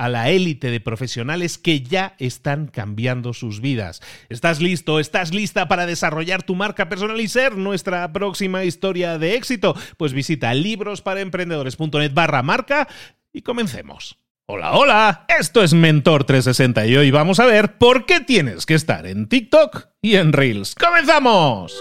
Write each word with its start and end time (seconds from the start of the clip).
a 0.00 0.08
la 0.08 0.30
élite 0.30 0.70
de 0.70 0.80
profesionales 0.80 1.58
que 1.58 1.82
ya 1.82 2.14
están 2.18 2.68
cambiando 2.68 3.34
sus 3.34 3.60
vidas. 3.60 4.00
¿Estás 4.30 4.62
listo? 4.62 4.98
¿Estás 4.98 5.34
lista 5.34 5.68
para 5.68 5.84
desarrollar 5.84 6.42
tu 6.42 6.54
marca 6.54 6.88
personal 6.88 7.20
y 7.20 7.28
ser 7.28 7.58
nuestra 7.58 8.10
próxima 8.10 8.64
historia 8.64 9.18
de 9.18 9.34
éxito? 9.34 9.76
Pues 9.98 10.14
visita 10.14 10.54
librosparaemprendedores.net 10.54 12.14
barra 12.14 12.42
marca 12.42 12.88
y 13.30 13.42
comencemos. 13.42 14.16
Hola, 14.46 14.72
hola, 14.72 15.26
esto 15.38 15.62
es 15.62 15.74
Mentor 15.74 16.24
360 16.24 16.86
y 16.86 16.96
hoy 16.96 17.10
vamos 17.10 17.38
a 17.38 17.44
ver 17.44 17.76
por 17.76 18.06
qué 18.06 18.20
tienes 18.20 18.64
que 18.64 18.74
estar 18.74 19.06
en 19.06 19.28
TikTok 19.28 19.88
y 20.00 20.16
en 20.16 20.32
Reels. 20.32 20.76
¡Comenzamos! 20.76 21.78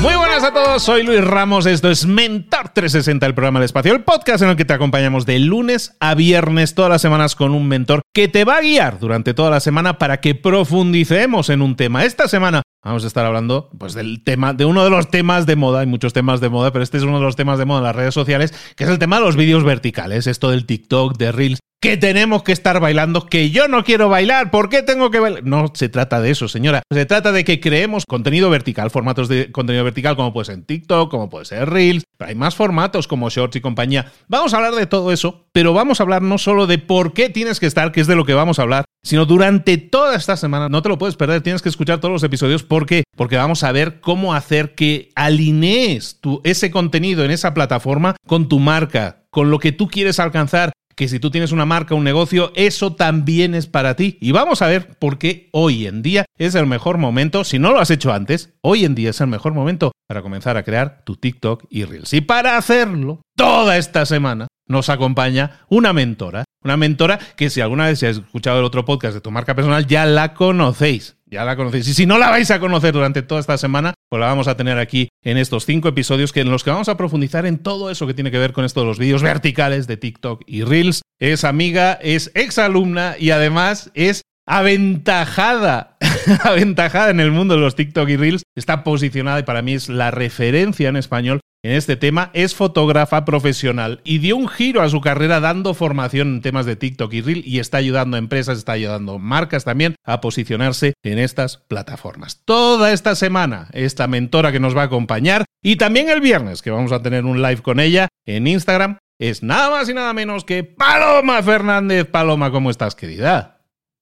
Muy 0.00 0.14
buenas 0.14 0.44
a 0.44 0.52
todos, 0.52 0.84
soy 0.84 1.02
Luis 1.02 1.24
Ramos, 1.24 1.66
esto 1.66 1.90
es 1.90 2.06
Mentor 2.06 2.68
360, 2.68 3.26
el 3.26 3.34
programa 3.34 3.58
de 3.58 3.66
espacio, 3.66 3.92
el 3.92 4.04
podcast 4.04 4.44
en 4.44 4.50
el 4.50 4.56
que 4.56 4.64
te 4.64 4.72
acompañamos 4.72 5.26
de 5.26 5.40
lunes 5.40 5.96
a 5.98 6.14
viernes 6.14 6.76
todas 6.76 6.88
las 6.88 7.02
semanas 7.02 7.34
con 7.34 7.52
un 7.52 7.66
mentor 7.66 8.02
que 8.14 8.28
te 8.28 8.44
va 8.44 8.58
a 8.58 8.60
guiar 8.60 9.00
durante 9.00 9.34
toda 9.34 9.50
la 9.50 9.58
semana 9.58 9.98
para 9.98 10.20
que 10.20 10.36
profundicemos 10.36 11.50
en 11.50 11.62
un 11.62 11.74
tema. 11.74 12.04
Esta 12.04 12.28
semana 12.28 12.62
vamos 12.84 13.02
a 13.02 13.08
estar 13.08 13.26
hablando 13.26 13.70
pues 13.76 13.94
del 13.94 14.22
tema, 14.22 14.54
de 14.54 14.66
uno 14.66 14.84
de 14.84 14.90
los 14.90 15.10
temas 15.10 15.46
de 15.46 15.56
moda, 15.56 15.80
hay 15.80 15.86
muchos 15.86 16.12
temas 16.12 16.40
de 16.40 16.48
moda, 16.48 16.72
pero 16.72 16.84
este 16.84 16.98
es 16.98 17.02
uno 17.02 17.18
de 17.18 17.24
los 17.24 17.34
temas 17.34 17.58
de 17.58 17.64
moda 17.64 17.80
en 17.80 17.84
las 17.84 17.96
redes 17.96 18.14
sociales, 18.14 18.54
que 18.76 18.84
es 18.84 18.90
el 18.90 19.00
tema 19.00 19.18
de 19.18 19.24
los 19.24 19.34
vídeos 19.34 19.64
verticales, 19.64 20.28
esto 20.28 20.50
del 20.50 20.64
TikTok, 20.64 21.18
de 21.18 21.32
Reels, 21.32 21.58
que 21.80 21.96
tenemos 21.96 22.42
que 22.42 22.52
estar 22.52 22.80
bailando, 22.80 23.26
que 23.26 23.50
yo 23.50 23.68
no 23.68 23.84
quiero 23.84 24.08
bailar, 24.08 24.50
¿por 24.50 24.68
qué 24.68 24.82
tengo 24.82 25.10
que 25.10 25.20
bailar? 25.20 25.44
No 25.44 25.70
se 25.74 25.88
trata 25.88 26.20
de 26.20 26.30
eso, 26.30 26.48
señora. 26.48 26.82
Se 26.92 27.06
trata 27.06 27.30
de 27.30 27.44
que 27.44 27.60
creemos 27.60 28.04
contenido 28.06 28.50
vertical, 28.50 28.90
formatos 28.90 29.28
de 29.28 29.52
contenido 29.52 29.84
vertical 29.84 30.16
como 30.16 30.32
puede 30.32 30.46
ser 30.46 30.54
en 30.56 30.64
TikTok, 30.64 31.10
como 31.10 31.28
puede 31.28 31.44
ser 31.44 31.70
Reels, 31.70 32.04
hay 32.18 32.34
más 32.34 32.56
formatos 32.56 33.06
como 33.06 33.30
Shorts 33.30 33.56
y 33.56 33.60
compañía. 33.60 34.10
Vamos 34.26 34.52
a 34.52 34.56
hablar 34.56 34.74
de 34.74 34.86
todo 34.86 35.12
eso, 35.12 35.46
pero 35.52 35.72
vamos 35.72 36.00
a 36.00 36.02
hablar 36.02 36.22
no 36.22 36.38
solo 36.38 36.66
de 36.66 36.78
por 36.78 37.12
qué 37.12 37.30
tienes 37.30 37.60
que 37.60 37.66
estar, 37.66 37.92
que 37.92 38.00
es 38.00 38.06
de 38.06 38.16
lo 38.16 38.24
que 38.24 38.34
vamos 38.34 38.58
a 38.58 38.62
hablar, 38.62 38.84
sino 39.04 39.24
durante 39.24 39.78
toda 39.78 40.16
esta 40.16 40.36
semana, 40.36 40.68
no 40.68 40.82
te 40.82 40.88
lo 40.88 40.98
puedes 40.98 41.16
perder, 41.16 41.42
tienes 41.42 41.62
que 41.62 41.68
escuchar 41.68 42.00
todos 42.00 42.12
los 42.12 42.22
episodios, 42.24 42.64
¿por 42.64 42.86
qué? 42.86 43.04
Porque 43.16 43.36
vamos 43.36 43.62
a 43.62 43.70
ver 43.70 44.00
cómo 44.00 44.34
hacer 44.34 44.74
que 44.74 45.10
alinees 45.14 46.18
tu, 46.20 46.40
ese 46.42 46.70
contenido 46.72 47.24
en 47.24 47.30
esa 47.30 47.54
plataforma 47.54 48.16
con 48.26 48.48
tu 48.48 48.58
marca, 48.58 49.22
con 49.30 49.50
lo 49.50 49.60
que 49.60 49.70
tú 49.70 49.88
quieres 49.88 50.18
alcanzar, 50.18 50.72
que 50.98 51.06
si 51.06 51.20
tú 51.20 51.30
tienes 51.30 51.52
una 51.52 51.64
marca, 51.64 51.94
un 51.94 52.02
negocio, 52.02 52.50
eso 52.56 52.92
también 52.92 53.54
es 53.54 53.68
para 53.68 53.94
ti. 53.94 54.18
Y 54.20 54.32
vamos 54.32 54.62
a 54.62 54.66
ver 54.66 54.98
por 54.98 55.16
qué 55.16 55.48
hoy 55.52 55.86
en 55.86 56.02
día 56.02 56.24
es 56.36 56.56
el 56.56 56.66
mejor 56.66 56.98
momento, 56.98 57.44
si 57.44 57.60
no 57.60 57.70
lo 57.70 57.78
has 57.78 57.92
hecho 57.92 58.12
antes, 58.12 58.54
hoy 58.62 58.84
en 58.84 58.96
día 58.96 59.10
es 59.10 59.20
el 59.20 59.28
mejor 59.28 59.54
momento 59.54 59.92
para 60.08 60.22
comenzar 60.22 60.56
a 60.56 60.64
crear 60.64 61.04
tu 61.04 61.14
TikTok 61.14 61.66
y 61.70 61.84
Reels. 61.84 62.12
Y 62.14 62.20
para 62.20 62.56
hacerlo, 62.56 63.22
toda 63.36 63.76
esta 63.76 64.06
semana 64.06 64.48
nos 64.66 64.88
acompaña 64.88 65.60
una 65.68 65.92
mentora, 65.92 66.42
una 66.64 66.76
mentora 66.76 67.20
que 67.36 67.48
si 67.48 67.60
alguna 67.60 67.86
vez 67.86 68.02
has 68.02 68.16
escuchado 68.16 68.58
el 68.58 68.64
otro 68.64 68.84
podcast 68.84 69.14
de 69.14 69.20
tu 69.20 69.30
marca 69.30 69.54
personal, 69.54 69.86
ya 69.86 70.04
la 70.04 70.34
conocéis 70.34 71.17
ya 71.30 71.44
la 71.44 71.56
conocéis. 71.56 71.88
Y 71.88 71.94
si 71.94 72.06
no 72.06 72.18
la 72.18 72.30
vais 72.30 72.50
a 72.50 72.60
conocer 72.60 72.92
durante 72.92 73.22
toda 73.22 73.40
esta 73.40 73.58
semana, 73.58 73.94
pues 74.08 74.20
la 74.20 74.26
vamos 74.26 74.48
a 74.48 74.56
tener 74.56 74.78
aquí 74.78 75.08
en 75.22 75.36
estos 75.36 75.66
cinco 75.66 75.88
episodios 75.88 76.32
que 76.32 76.40
en 76.40 76.50
los 76.50 76.64
que 76.64 76.70
vamos 76.70 76.88
a 76.88 76.96
profundizar 76.96 77.46
en 77.46 77.58
todo 77.58 77.90
eso 77.90 78.06
que 78.06 78.14
tiene 78.14 78.30
que 78.30 78.38
ver 78.38 78.52
con 78.52 78.64
esto 78.64 78.80
de 78.80 78.86
los 78.86 78.98
vídeos 78.98 79.22
verticales 79.22 79.86
de 79.86 79.96
TikTok 79.96 80.42
y 80.46 80.62
Reels. 80.64 81.02
Es 81.18 81.44
amiga, 81.44 81.98
es 82.00 82.30
exalumna 82.34 83.16
y 83.18 83.30
además 83.30 83.90
es 83.94 84.22
aventajada, 84.46 85.97
aventajada 86.42 87.10
en 87.10 87.20
el 87.20 87.30
mundo 87.30 87.54
de 87.54 87.60
los 87.60 87.74
TikTok 87.74 88.08
y 88.08 88.16
Reels. 88.16 88.42
Está 88.56 88.84
posicionada 88.84 89.40
y 89.40 89.44
para 89.44 89.62
mí 89.62 89.74
es 89.74 89.88
la 89.88 90.10
referencia 90.10 90.88
en 90.88 90.96
español 90.96 91.40
en 91.64 91.72
este 91.72 91.96
tema, 91.96 92.30
es 92.34 92.54
fotógrafa 92.54 93.24
profesional 93.24 94.00
y 94.04 94.18
dio 94.18 94.36
un 94.36 94.46
giro 94.46 94.80
a 94.80 94.88
su 94.88 95.00
carrera 95.00 95.40
dando 95.40 95.74
formación 95.74 96.28
en 96.28 96.40
temas 96.40 96.66
de 96.66 96.76
TikTok 96.76 97.12
y 97.12 97.20
Reel 97.20 97.42
y 97.44 97.58
está 97.58 97.78
ayudando 97.78 98.16
a 98.16 98.20
empresas, 98.20 98.58
está 98.58 98.72
ayudando 98.72 99.14
a 99.14 99.18
marcas 99.18 99.64
también 99.64 99.96
a 100.04 100.20
posicionarse 100.20 100.94
en 101.02 101.18
estas 101.18 101.56
plataformas. 101.56 102.42
Toda 102.44 102.92
esta 102.92 103.16
semana, 103.16 103.68
esta 103.72 104.06
mentora 104.06 104.52
que 104.52 104.60
nos 104.60 104.76
va 104.76 104.82
a 104.82 104.86
acompañar 104.86 105.46
y 105.60 105.74
también 105.74 106.08
el 106.08 106.20
viernes 106.20 106.62
que 106.62 106.70
vamos 106.70 106.92
a 106.92 107.02
tener 107.02 107.24
un 107.24 107.42
live 107.42 107.62
con 107.62 107.80
ella 107.80 108.06
en 108.24 108.46
Instagram 108.46 108.98
es 109.18 109.42
nada 109.42 109.70
más 109.70 109.88
y 109.88 109.94
nada 109.94 110.12
menos 110.12 110.44
que 110.44 110.62
Paloma 110.62 111.42
Fernández. 111.42 112.06
Paloma, 112.06 112.52
¿cómo 112.52 112.70
estás, 112.70 112.94
querida? 112.94 113.57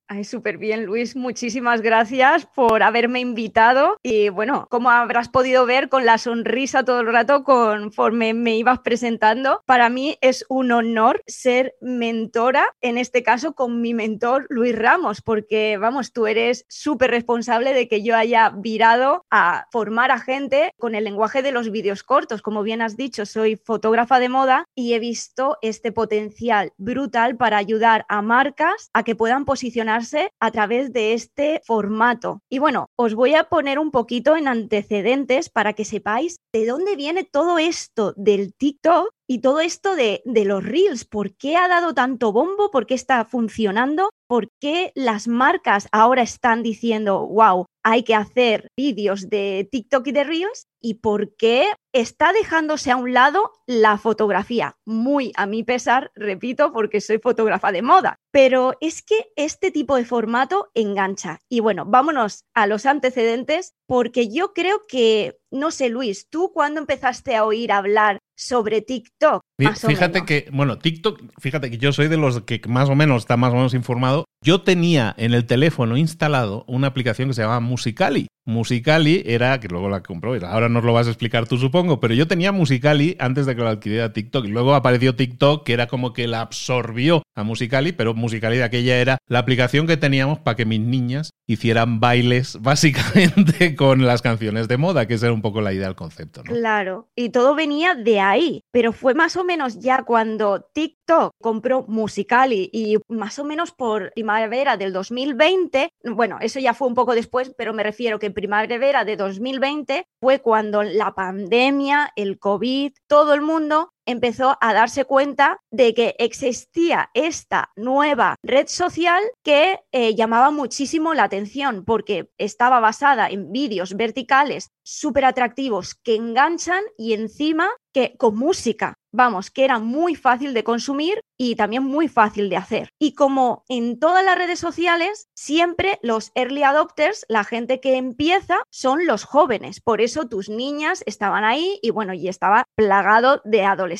Ay, 0.08 0.22
súper 0.22 0.56
bien, 0.56 0.86
Luis. 0.86 1.16
Muchísimas 1.16 1.82
gracias 1.82 2.46
por 2.46 2.84
haberme 2.84 3.18
invitado. 3.18 3.96
Y 4.04 4.28
bueno, 4.28 4.68
como 4.70 4.88
habrás 4.88 5.28
podido 5.28 5.66
ver 5.66 5.88
con 5.88 6.06
la 6.06 6.16
sonrisa 6.16 6.84
todo 6.84 7.00
el 7.00 7.12
rato 7.12 7.42
conforme 7.42 8.32
me 8.32 8.56
ibas 8.56 8.78
presentando, 8.78 9.62
para 9.66 9.88
mí 9.88 10.16
es 10.20 10.44
un 10.48 10.70
honor 10.70 11.24
ser 11.26 11.74
mentora, 11.80 12.68
en 12.82 12.98
este 12.98 13.24
caso 13.24 13.54
con 13.54 13.80
mi 13.80 13.94
mentor 13.94 14.46
Luis 14.48 14.78
Ramos, 14.78 15.22
porque 15.22 15.76
vamos, 15.76 16.12
tú 16.12 16.28
eres 16.28 16.66
súper 16.68 17.10
responsable 17.10 17.74
de 17.74 17.88
que 17.88 18.04
yo 18.04 18.14
haya 18.14 18.50
virado 18.50 19.26
a 19.32 19.66
formar 19.72 20.12
a 20.12 20.20
gente 20.20 20.70
con 20.78 20.94
el 20.94 21.02
lenguaje 21.02 21.42
de 21.42 21.50
los 21.50 21.72
vídeos 21.72 22.04
cortos. 22.04 22.42
Como 22.42 22.62
bien 22.62 22.80
has 22.80 22.96
dicho, 22.96 23.26
soy 23.26 23.56
fotógrafa 23.56 24.20
de 24.20 24.28
moda 24.28 24.66
y 24.72 24.92
he 24.92 25.00
visto 25.00 25.58
este 25.62 25.90
potencial 25.90 26.72
brutal 26.76 27.36
para 27.36 27.56
ayudar 27.56 28.06
a 28.08 28.22
marcas 28.22 28.88
a 28.92 29.02
que 29.02 29.16
puedan 29.16 29.44
posicionar 29.44 29.95
a 30.40 30.50
través 30.50 30.92
de 30.92 31.14
este 31.14 31.60
formato. 31.64 32.42
Y 32.50 32.58
bueno, 32.58 32.88
os 32.96 33.14
voy 33.14 33.34
a 33.34 33.44
poner 33.44 33.78
un 33.78 33.90
poquito 33.90 34.36
en 34.36 34.48
antecedentes 34.48 35.48
para 35.48 35.72
que 35.72 35.84
sepáis 35.84 36.36
de 36.52 36.66
dónde 36.66 36.96
viene 36.96 37.24
todo 37.24 37.58
esto 37.58 38.12
del 38.16 38.54
TikTok 38.54 39.15
Y 39.28 39.40
todo 39.40 39.60
esto 39.60 39.96
de, 39.96 40.22
de 40.24 40.44
los 40.44 40.64
reels, 40.64 41.04
¿por 41.04 41.36
qué 41.36 41.56
ha 41.56 41.68
dado 41.68 41.94
tanto 41.94 42.32
bombo? 42.32 42.70
¿Por 42.70 42.86
qué 42.86 42.94
está 42.94 43.24
funcionando? 43.24 44.10
¿Por 44.28 44.48
qué 44.60 44.92
las 44.94 45.28
marcas 45.28 45.88
ahora 45.92 46.22
están 46.22 46.62
diciendo, 46.62 47.26
wow, 47.26 47.66
hay 47.84 48.02
que 48.02 48.16
hacer 48.16 48.68
vídeos 48.76 49.28
de 49.28 49.68
TikTok 49.70 50.08
y 50.08 50.12
de 50.12 50.24
Reels? 50.24 50.66
¿Y 50.80 50.94
por 50.94 51.36
qué 51.36 51.68
está 51.92 52.32
dejándose 52.32 52.90
a 52.90 52.96
un 52.96 53.12
lado 53.12 53.52
la 53.66 53.98
fotografía? 53.98 54.74
Muy 54.84 55.32
a 55.36 55.46
mi 55.46 55.62
pesar, 55.62 56.10
repito, 56.16 56.72
porque 56.72 57.00
soy 57.00 57.18
fotógrafa 57.18 57.70
de 57.70 57.82
moda. 57.82 58.16
Pero 58.32 58.74
es 58.80 59.02
que 59.02 59.26
este 59.36 59.70
tipo 59.70 59.94
de 59.94 60.04
formato 60.04 60.70
engancha. 60.74 61.38
Y 61.48 61.60
bueno, 61.60 61.84
vámonos 61.86 62.40
a 62.54 62.66
los 62.66 62.86
antecedentes, 62.86 63.74
porque 63.86 64.28
yo 64.28 64.52
creo 64.52 64.82
que, 64.88 65.38
no 65.52 65.70
sé, 65.70 65.88
Luis, 65.88 66.28
¿tú 66.28 66.52
cuándo 66.52 66.80
empezaste 66.80 67.36
a 67.36 67.44
oír 67.44 67.70
hablar 67.70 68.18
sobre 68.36 68.82
TikTok? 68.82 69.42
Fíjate 69.58 70.24
que, 70.24 70.48
bueno, 70.52 70.78
TikTok, 70.78 71.20
fíjate 71.38 71.70
que 71.70 71.78
yo 71.78 71.92
soy 71.92 72.08
de 72.08 72.16
los 72.16 72.42
que 72.42 72.60
más 72.68 72.88
o 72.88 72.94
menos 72.94 73.22
está 73.22 73.36
más 73.36 73.52
o 73.52 73.56
menos 73.56 73.74
informado. 73.74 74.26
Yo 74.44 74.62
tenía 74.62 75.14
en 75.18 75.34
el 75.34 75.46
teléfono 75.46 75.96
instalado 75.96 76.64
una 76.68 76.88
aplicación 76.88 77.28
que 77.28 77.34
se 77.34 77.42
llama 77.42 77.60
Musicali. 77.60 78.28
Musicali 78.46 79.22
era, 79.26 79.60
que 79.60 79.68
luego 79.68 79.88
la 79.88 80.02
compró, 80.02 80.34
ahora 80.46 80.68
nos 80.68 80.84
lo 80.84 80.92
vas 80.92 81.08
a 81.08 81.10
explicar 81.10 81.46
tú 81.46 81.58
supongo, 81.58 82.00
pero 82.00 82.14
yo 82.14 82.28
tenía 82.28 82.52
Musicali 82.52 83.16
antes 83.18 83.44
de 83.44 83.56
que 83.56 83.62
lo 83.62 83.68
adquiriera 83.68 84.12
TikTok 84.12 84.46
y 84.46 84.48
luego 84.48 84.74
apareció 84.74 85.16
TikTok 85.16 85.64
que 85.64 85.72
era 85.72 85.88
como 85.88 86.12
que 86.12 86.28
la 86.28 86.40
absorbió 86.40 87.22
a 87.34 87.42
Musicali, 87.42 87.92
pero 87.92 88.14
Musicali 88.14 88.56
de 88.56 88.64
aquella 88.64 88.98
era 88.98 89.18
la 89.26 89.40
aplicación 89.40 89.86
que 89.86 89.96
teníamos 89.96 90.38
para 90.38 90.56
que 90.56 90.64
mis 90.64 90.80
niñas 90.80 91.30
hicieran 91.46 92.00
bailes 92.00 92.58
básicamente 92.62 93.74
con 93.74 94.06
las 94.06 94.22
canciones 94.22 94.68
de 94.68 94.76
moda, 94.76 95.06
que 95.06 95.14
esa 95.14 95.26
era 95.26 95.34
un 95.34 95.42
poco 95.42 95.60
la 95.60 95.72
idea 95.72 95.86
del 95.86 95.96
concepto. 95.96 96.42
¿no? 96.44 96.52
Claro, 96.52 97.08
y 97.16 97.30
todo 97.30 97.54
venía 97.54 97.94
de 97.94 98.20
ahí, 98.20 98.62
pero 98.70 98.92
fue 98.92 99.14
más 99.14 99.36
o 99.36 99.44
menos 99.44 99.80
ya 99.80 100.04
cuando 100.04 100.68
TikTok 100.72 101.32
compró 101.40 101.84
Musicali 101.88 102.70
y 102.72 102.98
más 103.08 103.38
o 103.38 103.44
menos 103.44 103.72
por 103.72 104.12
primavera 104.12 104.76
del 104.76 104.92
2020, 104.92 105.90
bueno, 106.04 106.38
eso 106.40 106.60
ya 106.60 106.74
fue 106.74 106.88
un 106.88 106.94
poco 106.94 107.14
después, 107.14 107.52
pero 107.56 107.72
me 107.72 107.82
refiero 107.82 108.18
que 108.18 108.35
primavera 108.36 109.06
de 109.06 109.16
2020 109.16 110.06
fue 110.20 110.40
cuando 110.40 110.82
la 110.82 111.14
pandemia, 111.14 112.12
el 112.16 112.38
COVID, 112.38 112.92
todo 113.06 113.32
el 113.32 113.40
mundo 113.40 113.94
empezó 114.06 114.56
a 114.60 114.72
darse 114.72 115.04
cuenta 115.04 115.58
de 115.70 115.94
que 115.94 116.14
existía 116.18 117.10
esta 117.14 117.70
nueva 117.76 118.36
red 118.42 118.68
social 118.68 119.22
que 119.42 119.80
eh, 119.92 120.14
llamaba 120.14 120.50
muchísimo 120.50 121.14
la 121.14 121.24
atención 121.24 121.84
porque 121.84 122.30
estaba 122.38 122.80
basada 122.80 123.28
en 123.28 123.52
vídeos 123.52 123.94
verticales 123.94 124.70
súper 124.82 125.24
atractivos 125.24 125.94
que 125.94 126.14
enganchan 126.14 126.82
y 126.96 127.12
encima 127.12 127.68
que 127.92 128.14
con 128.18 128.36
música, 128.36 128.94
vamos, 129.10 129.50
que 129.50 129.64
era 129.64 129.78
muy 129.78 130.14
fácil 130.14 130.52
de 130.52 130.64
consumir 130.64 131.20
y 131.38 131.56
también 131.56 131.82
muy 131.82 132.08
fácil 132.08 132.50
de 132.50 132.58
hacer. 132.58 132.90
Y 133.00 133.14
como 133.14 133.64
en 133.68 133.98
todas 133.98 134.22
las 134.22 134.36
redes 134.36 134.58
sociales, 134.58 135.28
siempre 135.34 135.98
los 136.02 136.30
early 136.34 136.62
adopters, 136.62 137.24
la 137.28 137.42
gente 137.42 137.80
que 137.80 137.96
empieza, 137.96 138.58
son 138.70 139.06
los 139.06 139.24
jóvenes. 139.24 139.80
Por 139.80 140.02
eso 140.02 140.28
tus 140.28 140.50
niñas 140.50 141.02
estaban 141.06 141.44
ahí 141.44 141.78
y 141.80 141.90
bueno, 141.90 142.12
y 142.12 142.28
estaba 142.28 142.64
plagado 142.74 143.40
de 143.44 143.64
adolescentes. 143.64 143.95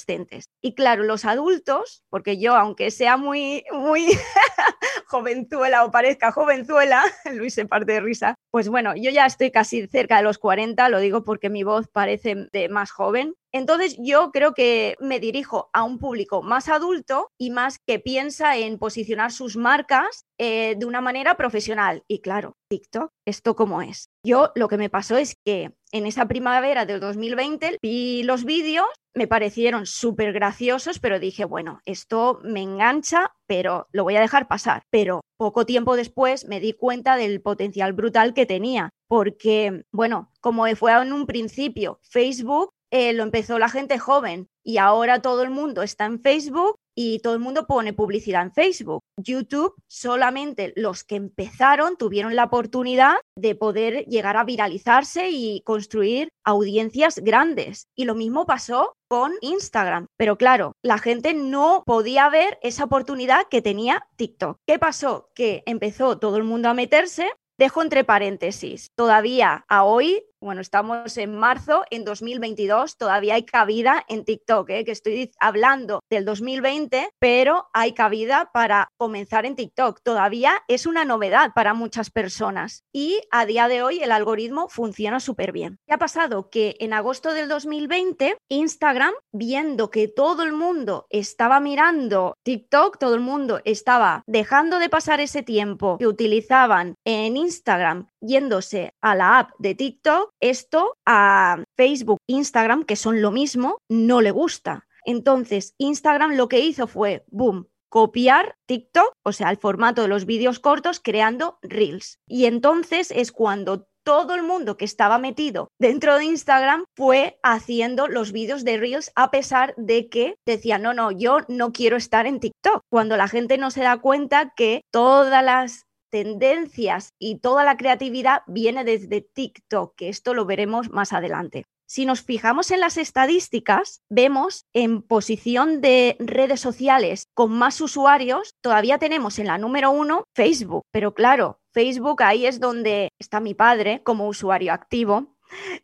Y 0.63 0.75
claro, 0.75 1.05
los 1.05 1.25
adultos, 1.25 2.05
porque 2.11 2.39
yo, 2.39 2.55
aunque 2.55 2.91
sea 2.91 3.17
muy, 3.17 3.65
muy 3.73 4.07
jovenzuela 5.07 5.85
o 5.85 5.91
parezca 5.91 6.33
jovenzuela, 6.33 7.03
Luis 7.33 7.55
se 7.55 7.67
parte 7.67 7.93
de 7.93 8.01
risa, 8.01 8.35
pues 8.51 8.69
bueno, 8.69 8.95
yo 8.97 9.11
ya 9.11 9.27
estoy 9.27 9.51
casi 9.51 9.87
cerca 9.87 10.19
de 10.19 10.23
los 10.23 10.39
40, 10.39 10.89
lo 10.89 10.99
digo 10.99 11.25
porque 11.25 11.51
mi 11.51 11.63
voz 11.63 11.89
parece 11.89 12.49
de 12.53 12.69
más 12.69 12.91
joven. 12.91 13.35
Entonces 13.57 13.97
yo 13.99 14.33
creo 14.33 14.53
que 14.53 14.97
me 15.01 15.19
dirijo 15.19 15.71
a 15.73 15.83
un 15.83 15.99
público 15.99 16.43
más 16.43 16.69
adulto 16.69 17.31
y 17.39 17.49
más 17.49 17.79
que 17.79 17.99
piensa 17.99 18.55
en 18.59 18.79
posicionar 18.79 19.33
sus 19.33 19.57
marcas 19.57 20.27
eh, 20.37 20.75
de 20.77 20.85
una 20.85 21.01
manera 21.01 21.39
profesional. 21.39 22.03
Y 22.07 22.21
claro, 22.21 22.59
TikTok, 22.69 23.11
¿esto 23.27 23.57
cómo 23.57 23.81
es? 23.81 24.11
Yo 24.23 24.53
lo 24.57 24.69
que 24.69 24.77
me 24.77 24.91
pasó 24.91 25.17
es 25.17 25.37
que 25.43 25.73
en 25.91 26.05
esa 26.05 26.29
primavera 26.29 26.85
del 26.85 27.01
2020 27.01 27.79
vi 27.81 28.23
los 28.25 28.45
vídeos, 28.45 28.89
me 29.15 29.27
parecieron 29.27 29.87
súper 29.87 30.35
graciosos, 30.35 30.99
pero 30.99 31.19
dije, 31.19 31.47
bueno, 31.47 31.81
esto 31.87 32.41
me 32.45 32.61
engancha, 32.61 33.33
pero 33.47 33.87
lo 33.91 34.05
voy 34.05 34.17
a 34.17 34.21
dejar 34.21 34.49
pasar. 34.49 34.83
Pero 34.91 35.23
poco 35.39 35.65
tiempo 35.65 35.97
después 35.97 36.47
me 36.47 36.61
di 36.61 36.75
cuenta 36.75 37.17
del 37.17 37.41
potencial 37.41 37.95
brutal 37.95 38.35
que 38.35 38.45
tenía, 38.45 38.91
porque, 39.09 39.85
bueno, 39.93 40.31
como 40.43 40.67
fue 40.77 40.93
en 40.93 41.15
un 41.15 41.25
principio 41.25 41.99
Facebook, 42.03 42.73
eh, 42.91 43.13
lo 43.13 43.23
empezó 43.23 43.59
la 43.59 43.69
gente 43.69 43.99
joven 43.99 44.49
y 44.65 44.79
ahora 44.79 45.21
todo 45.21 45.43
el 45.43 45.51
mundo 45.51 45.83
está 45.83 46.07
en 46.07 46.21
Facebook 46.21 46.77
y 46.97 47.19
todo 47.19 47.35
el 47.35 47.41
mundo 47.41 47.67
pone 47.67 47.93
publicidad 47.93 48.43
en 48.43 48.53
Facebook. 48.53 49.03
YouTube, 49.23 49.75
solamente 49.87 50.73
los 50.77 51.05
que 51.05 51.17
empezaron 51.17 51.97
tuvieron 51.97 52.35
la 52.35 52.45
oportunidad 52.45 53.17
de 53.37 53.55
poder 53.55 54.07
llegar 54.07 54.37
a 54.37 54.45
viralizarse 54.45 55.29
y 55.31 55.61
construir 55.61 56.31
audiencias 56.45 57.19
grandes. 57.19 57.87
Y 57.95 58.07
lo 58.07 58.15
mismo 58.15 58.47
pasó 58.47 58.95
con 59.09 59.33
Instagram. 59.43 60.07
Pero 60.17 60.39
claro, 60.39 60.73
la 60.83 60.99
gente 60.99 61.35
no 61.35 61.83
podía 61.85 62.29
ver 62.31 62.59
esa 62.63 62.85
oportunidad 62.85 63.47
que 63.51 63.63
tenía 63.63 64.07
TikTok. 64.17 64.57
¿Qué 64.67 64.79
pasó? 64.79 65.29
Que 65.35 65.63
empezó 65.67 66.19
todo 66.19 66.39
el 66.39 66.45
mundo 66.45 66.71
a 66.71 66.75
meterse. 66.75 67.31
Dejo 67.59 67.83
entre 67.83 68.05
paréntesis, 68.05 68.89
todavía 68.97 69.65
a 69.69 69.85
hoy 69.85 70.23
bueno, 70.41 70.61
estamos 70.61 71.17
en 71.17 71.37
marzo, 71.37 71.85
en 71.91 72.05
2022, 72.05 72.97
todavía 72.97 73.35
hay 73.35 73.45
cabida 73.45 74.05
en 74.09 74.25
TikTok, 74.25 74.71
¿eh? 74.71 74.85
que 74.85 74.93
estoy 74.93 75.33
hablando 75.41 76.01
del 76.11 76.25
2020, 76.25 77.11
pero 77.19 77.69
hay 77.73 77.93
cabida 77.93 78.51
para 78.53 78.89
comenzar 78.97 79.47
en 79.47 79.57
TikTok. 79.57 80.01
Todavía 80.03 80.63
es 80.69 80.87
una 80.87 81.05
novedad 81.05 81.53
para 81.55 81.75
muchas 81.75 82.11
personas 82.11 82.85
y 82.93 83.21
a 83.31 83.47
día 83.47 83.69
de 83.69 83.83
hoy 83.83 84.03
el 84.03 84.13
algoritmo 84.13 84.69
funciona 84.69 85.21
súper 85.21 85.53
bien. 85.53 85.79
¿Qué 85.87 85.95
ha 85.95 85.99
pasado? 85.99 86.51
Que 86.51 86.77
en 86.81 86.93
agosto 86.93 87.33
del 87.33 87.49
2020, 87.49 88.37
Instagram, 88.49 89.15
viendo 89.33 89.91
que 89.91 90.09
todo 90.09 90.43
el 90.43 90.53
mundo 90.53 91.07
estaba 91.11 91.61
mirando 91.61 92.37
TikTok, 92.43 92.99
todo 92.99 93.15
el 93.15 93.21
mundo 93.21 93.61
estaba 93.65 94.23
dejando 94.27 94.79
de 94.79 94.89
pasar 94.89 95.21
ese 95.21 95.43
tiempo 95.43 95.99
que 95.99 96.07
utilizaban 96.07 96.95
en 97.05 97.37
Instagram 97.37 98.07
yéndose 98.21 98.93
a 99.01 99.15
la 99.15 99.39
app 99.39 99.51
de 99.59 99.75
TikTok, 99.75 100.26
esto 100.41 100.97
a 101.07 101.63
Facebook, 101.77 102.19
Instagram, 102.29 102.85
que 102.85 102.97
son 102.97 103.23
lo 103.23 103.31
mismo, 103.31 103.79
no 103.89 104.21
le 104.21 104.31
gusta. 104.31 104.87
Entonces, 105.05 105.75
Instagram 105.79 106.37
lo 106.37 106.49
que 106.49 106.61
hizo 106.61 106.87
fue, 106.87 107.25
boom, 107.29 107.69
copiar 107.89 108.57
TikTok, 108.67 109.13
o 109.25 109.33
sea, 109.33 109.51
el 109.51 109.57
formato 109.57 110.03
de 110.03 110.09
los 110.09 110.27
vídeos 110.27 110.59
cortos, 110.59 111.01
creando 111.01 111.59
Reels. 111.63 112.19
Y 112.29 112.47
entonces 112.47 113.11
es 113.11 113.33
cuando 113.33 113.87
todo 114.07 114.37
el 114.37 114.45
mundo 114.45 114.77
que 114.77 114.85
estaba 114.85 115.19
metido 115.19 115.69
dentro 115.81 116.17
de 116.17 116.27
Instagram 116.27 116.85
fue 116.97 117.41
haciendo 117.43 118.07
los 118.07 118.31
vídeos 118.31 118.65
de 118.65 118.77
Reels 118.77 119.11
a 119.17 119.33
pesar 119.33 119.75
de 119.77 120.09
que 120.09 120.37
decía, 120.47 120.79
no, 120.79 120.95
no, 120.95 121.11
yo 121.11 121.39
no 121.49 121.73
quiero 121.73 121.97
estar 121.97 122.25
en 122.27 122.39
TikTok. 122.39 122.83
Cuando 122.89 123.17
la 123.17 123.27
gente 123.27 123.59
no 123.59 123.73
se 123.73 123.83
da 123.83 123.99
cuenta 123.99 124.53
que 124.57 124.83
todas 124.93 125.45
las 125.45 125.86
tendencias 126.11 127.15
y 127.19 127.39
toda 127.39 127.65
la 127.65 127.77
creatividad 127.77 128.43
viene 128.47 128.85
desde 128.85 129.21
TikTok, 129.21 129.95
que 129.97 130.09
esto 130.09 130.35
lo 130.35 130.47
veremos 130.47 130.91
más 130.91 131.13
adelante. 131.13 131.65
Si 131.89 132.05
nos 132.05 132.23
fijamos 132.23 132.73
en 132.73 132.81
las 132.81 132.97
estadísticas, 132.97 134.03
vemos 134.11 134.65
en 134.73 135.03
posición 135.03 135.81
de 135.81 136.17
redes 136.19 136.61
sociales 136.61 137.29
con 137.33 137.53
más 137.53 137.81
usuarios, 137.81 138.57
todavía 138.61 138.99
tenemos 138.99 139.39
en 139.39 139.47
la 139.47 139.57
número 139.57 139.93
uno 139.93 140.25
Facebook, 140.35 140.83
pero 140.91 141.15
claro, 141.15 141.61
Facebook 141.73 142.25
ahí 142.25 142.45
es 142.45 142.59
donde 142.59 143.11
está 143.21 143.39
mi 143.39 143.55
padre 143.55 144.03
como 144.03 144.27
usuario 144.27 144.73
activo. 144.73 145.37